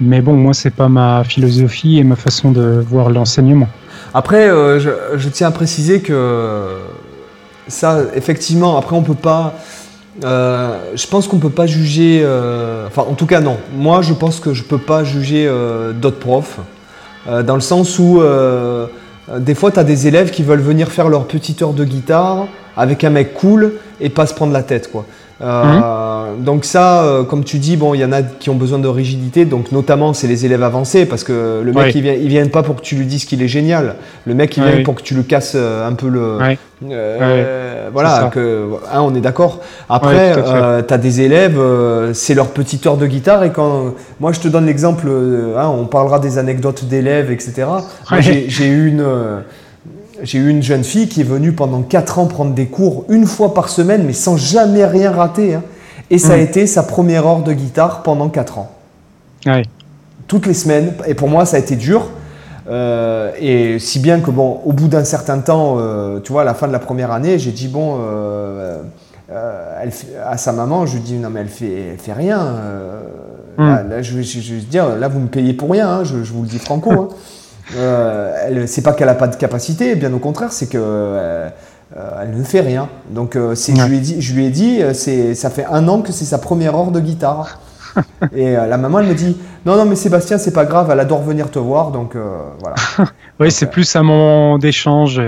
[0.01, 3.69] mais bon, moi c'est pas ma philosophie et ma façon de voir l'enseignement.
[4.15, 6.79] Après, euh, je, tiens à préciser que
[7.69, 9.55] ça, effectivement, après on peut pas.
[10.25, 12.21] Euh, je pense qu'on peut pas juger.
[12.23, 13.57] Euh, enfin, en tout cas, non.
[13.75, 16.59] Moi, je pense que je peux pas juger euh, d'autres profs.
[17.29, 18.87] Euh, dans le sens où euh,
[19.39, 22.47] des fois, tu as des élèves qui veulent venir faire leur petite heure de guitare
[22.77, 24.91] avec un mec cool et pas se prendre la tête.
[24.91, 25.05] Quoi.
[25.43, 28.79] Euh, donc ça, euh, comme tu dis, bon, il y en a qui ont besoin
[28.79, 32.47] de rigidité, donc notamment c'est les élèves avancés, parce que le mec, il vient, vient
[32.47, 33.97] pas pour que tu lui dises qu'il est génial.
[34.25, 36.39] Le mec, il vient pour que tu lui casses euh, un peu le...
[37.93, 39.61] voilà, que, hein, on est d'accord.
[39.89, 40.35] Après,
[40.87, 41.61] tu as des élèves,
[42.15, 43.95] c'est leur petite heure de guitare, et quand...
[44.21, 45.09] Moi, je te donne l'exemple,
[45.57, 47.67] hein, on parlera des anecdotes d'élèves, etc.
[48.21, 49.05] J'ai eu une
[50.23, 53.27] j'ai eu une jeune fille qui est venue pendant 4 ans prendre des cours une
[53.27, 55.55] fois par semaine, mais sans jamais rien rater.
[55.55, 55.63] Hein.
[56.11, 58.71] Et ça a été sa première heure de guitare pendant 4 ans.
[60.29, 60.93] Toutes les semaines.
[61.07, 62.07] Et pour moi, ça a été dur.
[62.69, 66.45] Euh, et si bien que, bon, au bout d'un certain temps, euh, tu vois, à
[66.45, 68.83] la fin de la première année, j'ai dit, bon, euh,
[69.29, 69.93] elle
[70.25, 72.57] à sa maman, je lui dis, non, mais elle fait, elle fait rien.
[73.59, 73.89] Hmm.
[73.89, 76.49] Là, je, vais dire, là, vous me payez pour rien, hein, je, je, vous le
[76.49, 76.91] dis franco.
[76.91, 77.09] Hein.
[77.77, 81.49] Euh, c'est pas qu'elle n'a pas de capacité, bien au contraire, c'est que
[82.21, 82.89] elle ne fait rien.
[83.09, 84.83] Donc je lui ai dit, je lui ai dit
[85.35, 87.61] ça fait un an que c'est sa première heure de guitare.
[88.35, 89.37] Et la maman, elle me dit
[89.67, 92.17] Non, non, mais Sébastien, c'est pas grave, elle adore venir te voir, donc
[92.61, 92.77] voilà.
[93.41, 95.21] oui, c'est plus un moment d'échange.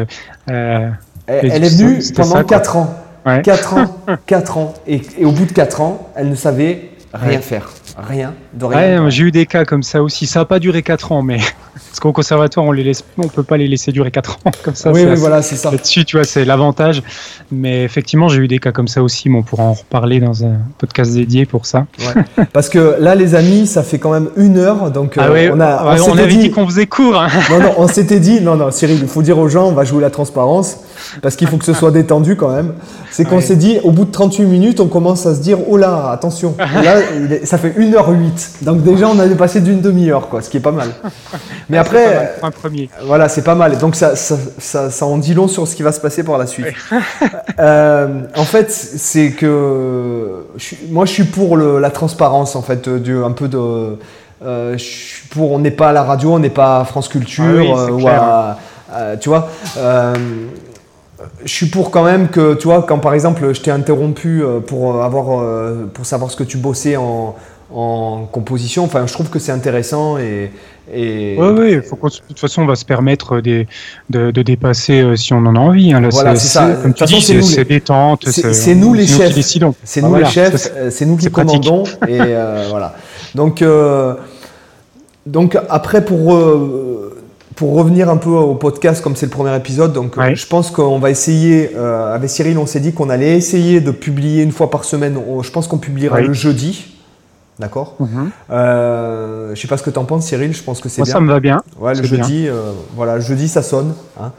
[0.46, 0.94] elle,
[1.26, 2.94] est venue pendant 4 ans.
[3.42, 3.96] 4 ans,
[4.26, 4.74] 4 ans.
[4.86, 7.70] Et, et, au bout de 4 ans, elle ne savait rien faire.
[7.96, 9.08] Rien, de rien.
[9.08, 10.26] j'ai eu des cas comme ça aussi.
[10.26, 11.38] Ça n'a pas duré 4 ans, mais
[11.74, 14.74] parce qu'au conservatoire, on les laisse, on peut pas les laisser durer 4 ans comme
[14.74, 14.92] ça.
[14.92, 15.70] Oui, oui voilà, c'est ça.
[15.70, 17.02] Là-dessus, tu vois, c'est l'avantage.
[17.50, 19.28] Mais effectivement, j'ai eu des cas comme ça aussi.
[19.28, 21.86] Mais on pourra en reparler dans un podcast dédié pour ça.
[22.00, 22.44] Ouais.
[22.52, 25.60] Parce que là, les amis, ça fait quand même une heure, donc ah euh, on
[25.60, 27.20] a, on, avait dit, qu'on faisait court.
[27.20, 27.28] Hein.
[27.50, 29.84] Non, non, on s'était dit, non, non, Cyril, il faut dire aux gens, on va
[29.84, 30.78] jouer la transparence
[31.22, 32.74] parce qu'il faut que ce soit détendu quand même.
[33.10, 35.76] C'est qu'on s'est dit, au bout de 38 minutes, on commence à se dire, oh
[35.76, 36.96] là, attention, là,
[37.44, 38.64] ça fait 1h08.
[38.64, 40.88] Donc déjà, on a passé d'une demi-heure, quoi, ce qui est pas mal.
[41.68, 42.88] Mais après, un premier.
[43.04, 43.78] Voilà, c'est pas mal.
[43.78, 46.46] Donc ça, ça, ça, en dit long sur ce qui va se passer par la
[46.46, 46.66] suite.
[47.58, 50.44] euh, en fait, c'est que
[50.90, 53.98] moi, je suis pour le, la transparence, en fait, du, un peu de.
[54.44, 57.08] Euh, je suis pour, on n'est pas à la radio, on n'est pas à France
[57.08, 58.58] Culture, ah ou à,
[59.20, 59.48] tu vois
[61.44, 64.60] je suis pour quand même que, tu vois, quand par exemple je t'ai interrompu euh,
[64.60, 67.34] pour, avoir, euh, pour savoir ce que tu bossais en,
[67.74, 70.50] en composition, enfin, je trouve que c'est intéressant et.
[70.94, 73.66] et oui, de toute façon, on va se permettre de,
[74.10, 75.92] de, dépasser euh, si on en a envie.
[75.92, 76.08] Hein.
[76.10, 76.70] voilà, c'est ça.
[76.82, 78.28] Comme tu dis, c'est détente.
[78.28, 79.34] C'est nous les chefs.
[79.82, 81.84] C'est nous les chefs, c'est nous qui commandons.
[82.08, 82.18] et
[82.68, 82.94] voilà.
[83.34, 83.64] Donc,
[85.26, 86.32] donc après, pour
[87.54, 90.98] pour revenir un peu au podcast, comme c'est le premier épisode, donc je pense qu'on
[90.98, 94.70] va essayer, euh, avec Cyril, on s'est dit qu'on allait essayer de publier une fois
[94.70, 95.16] par semaine.
[95.42, 96.93] je pense qu'on publiera le jeudi.
[97.58, 98.30] D'accord mhm.
[98.50, 101.02] euh, Je ne sais pas ce que tu en penses, Cyril, je pense que c'est
[101.02, 101.12] bien.
[101.12, 101.62] Ça me va bien.
[101.78, 103.94] Ouais, le jeudi, euh, voilà, jeudi, ça sonne.
[104.20, 104.32] Hein.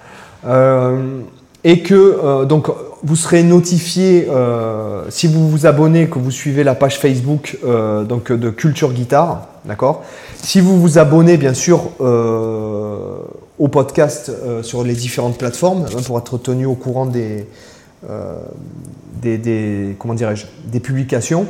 [1.64, 2.68] et que donc
[3.04, 4.28] vous serez notifié
[5.10, 9.48] si vous vous abonnez, que vous suivez la page Facebook donc, de Culture Guitare.
[9.66, 10.04] D'accord?
[10.36, 13.18] Si vous vous abonnez, bien sûr, euh,
[13.58, 17.48] au podcast euh, sur les différentes plateformes, hein, pour être tenu au courant des,
[18.10, 18.40] euh,
[19.22, 21.48] des, comment dirais-je, des publications,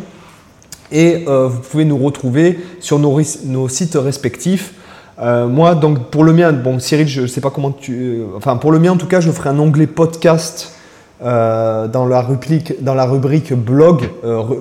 [0.91, 4.73] et vous pouvez nous retrouver sur nos, sites respectifs.
[5.19, 8.21] moi, donc pour le mien, bon, Cyril, je ne sais pas comment tu.
[8.37, 10.73] enfin, pour le mien, en tout cas, je ferai un onglet podcast
[11.21, 14.09] dans, la rubrique, dans la rubrique blog,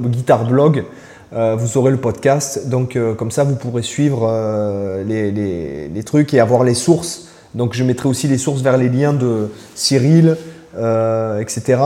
[0.07, 0.85] guitare blog.
[1.35, 2.69] Euh, vous aurez le podcast.
[2.69, 5.03] Donc, euh, comme ça, vous pourrez suivre euh,
[5.93, 7.29] les, trucs et avoir les sources.
[7.55, 10.37] Donc, je mettrai aussi les sources vers les liens de Cyril,
[11.41, 11.79] etc.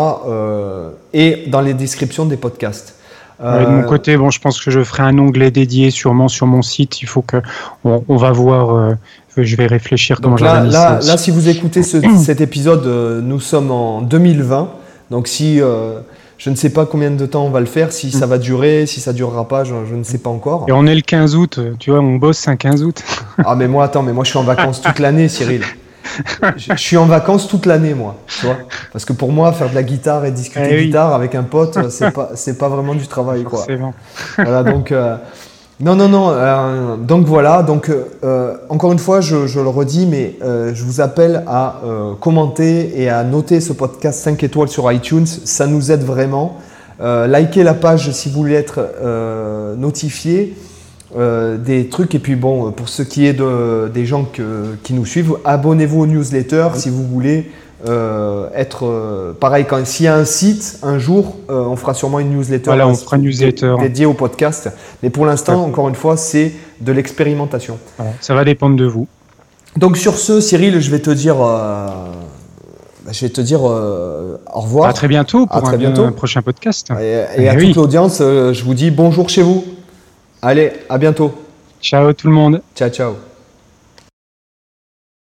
[1.12, 2.94] et dans les descriptions des podcasts.
[3.40, 6.62] De mon côté, bon, je pense que je ferai un onglet dédié sûrement sur mon
[6.62, 7.02] site.
[7.02, 7.36] Il faut que
[7.85, 8.97] on, va voir.
[9.36, 12.86] je vais réfléchir comment là, là, là, si vous écoutez cet épisode,
[13.23, 14.70] nous sommes en 2020.
[15.10, 15.60] Donc, si
[16.39, 18.86] je ne sais pas combien de temps on va le faire, si ça va durer,
[18.86, 20.66] si ça durera pas, je, ne sais pas encore.
[20.69, 23.02] Et on est le 15 août, tu vois, on bosse un 15 août.
[23.44, 25.62] ah mais moi attends, mais moi je suis en vacances toute l'année, Cyril.
[26.56, 28.59] Je, suis en vacances toute l'année, moi, tu vois.
[28.93, 31.78] Parce que pour moi, faire de la guitare et discuter eh guitare avec un pote,
[31.90, 33.64] c'est pas, c'est pas vraiment du travail, quoi.
[34.36, 34.93] Voilà, donc.
[34.93, 35.16] Euh,
[35.80, 36.30] non, non, non.
[36.30, 37.62] Euh, donc voilà.
[37.62, 41.80] Donc euh, encore une fois, je, le redis, mais euh, je vous appelle à
[42.20, 45.26] commenter et à noter ce podcast 5 étoiles sur iTunes.
[45.26, 46.56] Ça nous aide vraiment.
[47.01, 48.80] likez la page si vous voulez être
[49.76, 50.56] notifié
[51.16, 52.14] des trucs.
[52.14, 54.26] Et puis bon, pour ce qui est de, des gens
[54.82, 57.51] qui nous suivent, abonnez-vous aux newsletters si vous voulez
[57.86, 61.94] euh, être euh, pareil quand s'il y a un site un jour euh, on fera
[61.94, 63.76] sûrement une newsletter voilà, on fera une newsletter.
[63.78, 64.68] dédiée au podcast.
[65.01, 67.78] Mais pour l'instant encore une fois c'est de l'expérimentation.
[68.20, 69.06] Ça va dépendre de vous.
[69.76, 71.36] Donc sur ce Cyril je vais te dire
[73.09, 74.89] je vais te dire au revoir.
[74.89, 76.10] À très bientôt pour un, bientôt.
[76.10, 76.90] prochain podcast.
[77.01, 79.64] Et, eh à toute l'audience je vous dis bonjour chez vous
[80.43, 81.35] allez à bientôt.
[81.81, 82.62] Ciao tout le monde.
[82.74, 83.16] Ciao ciao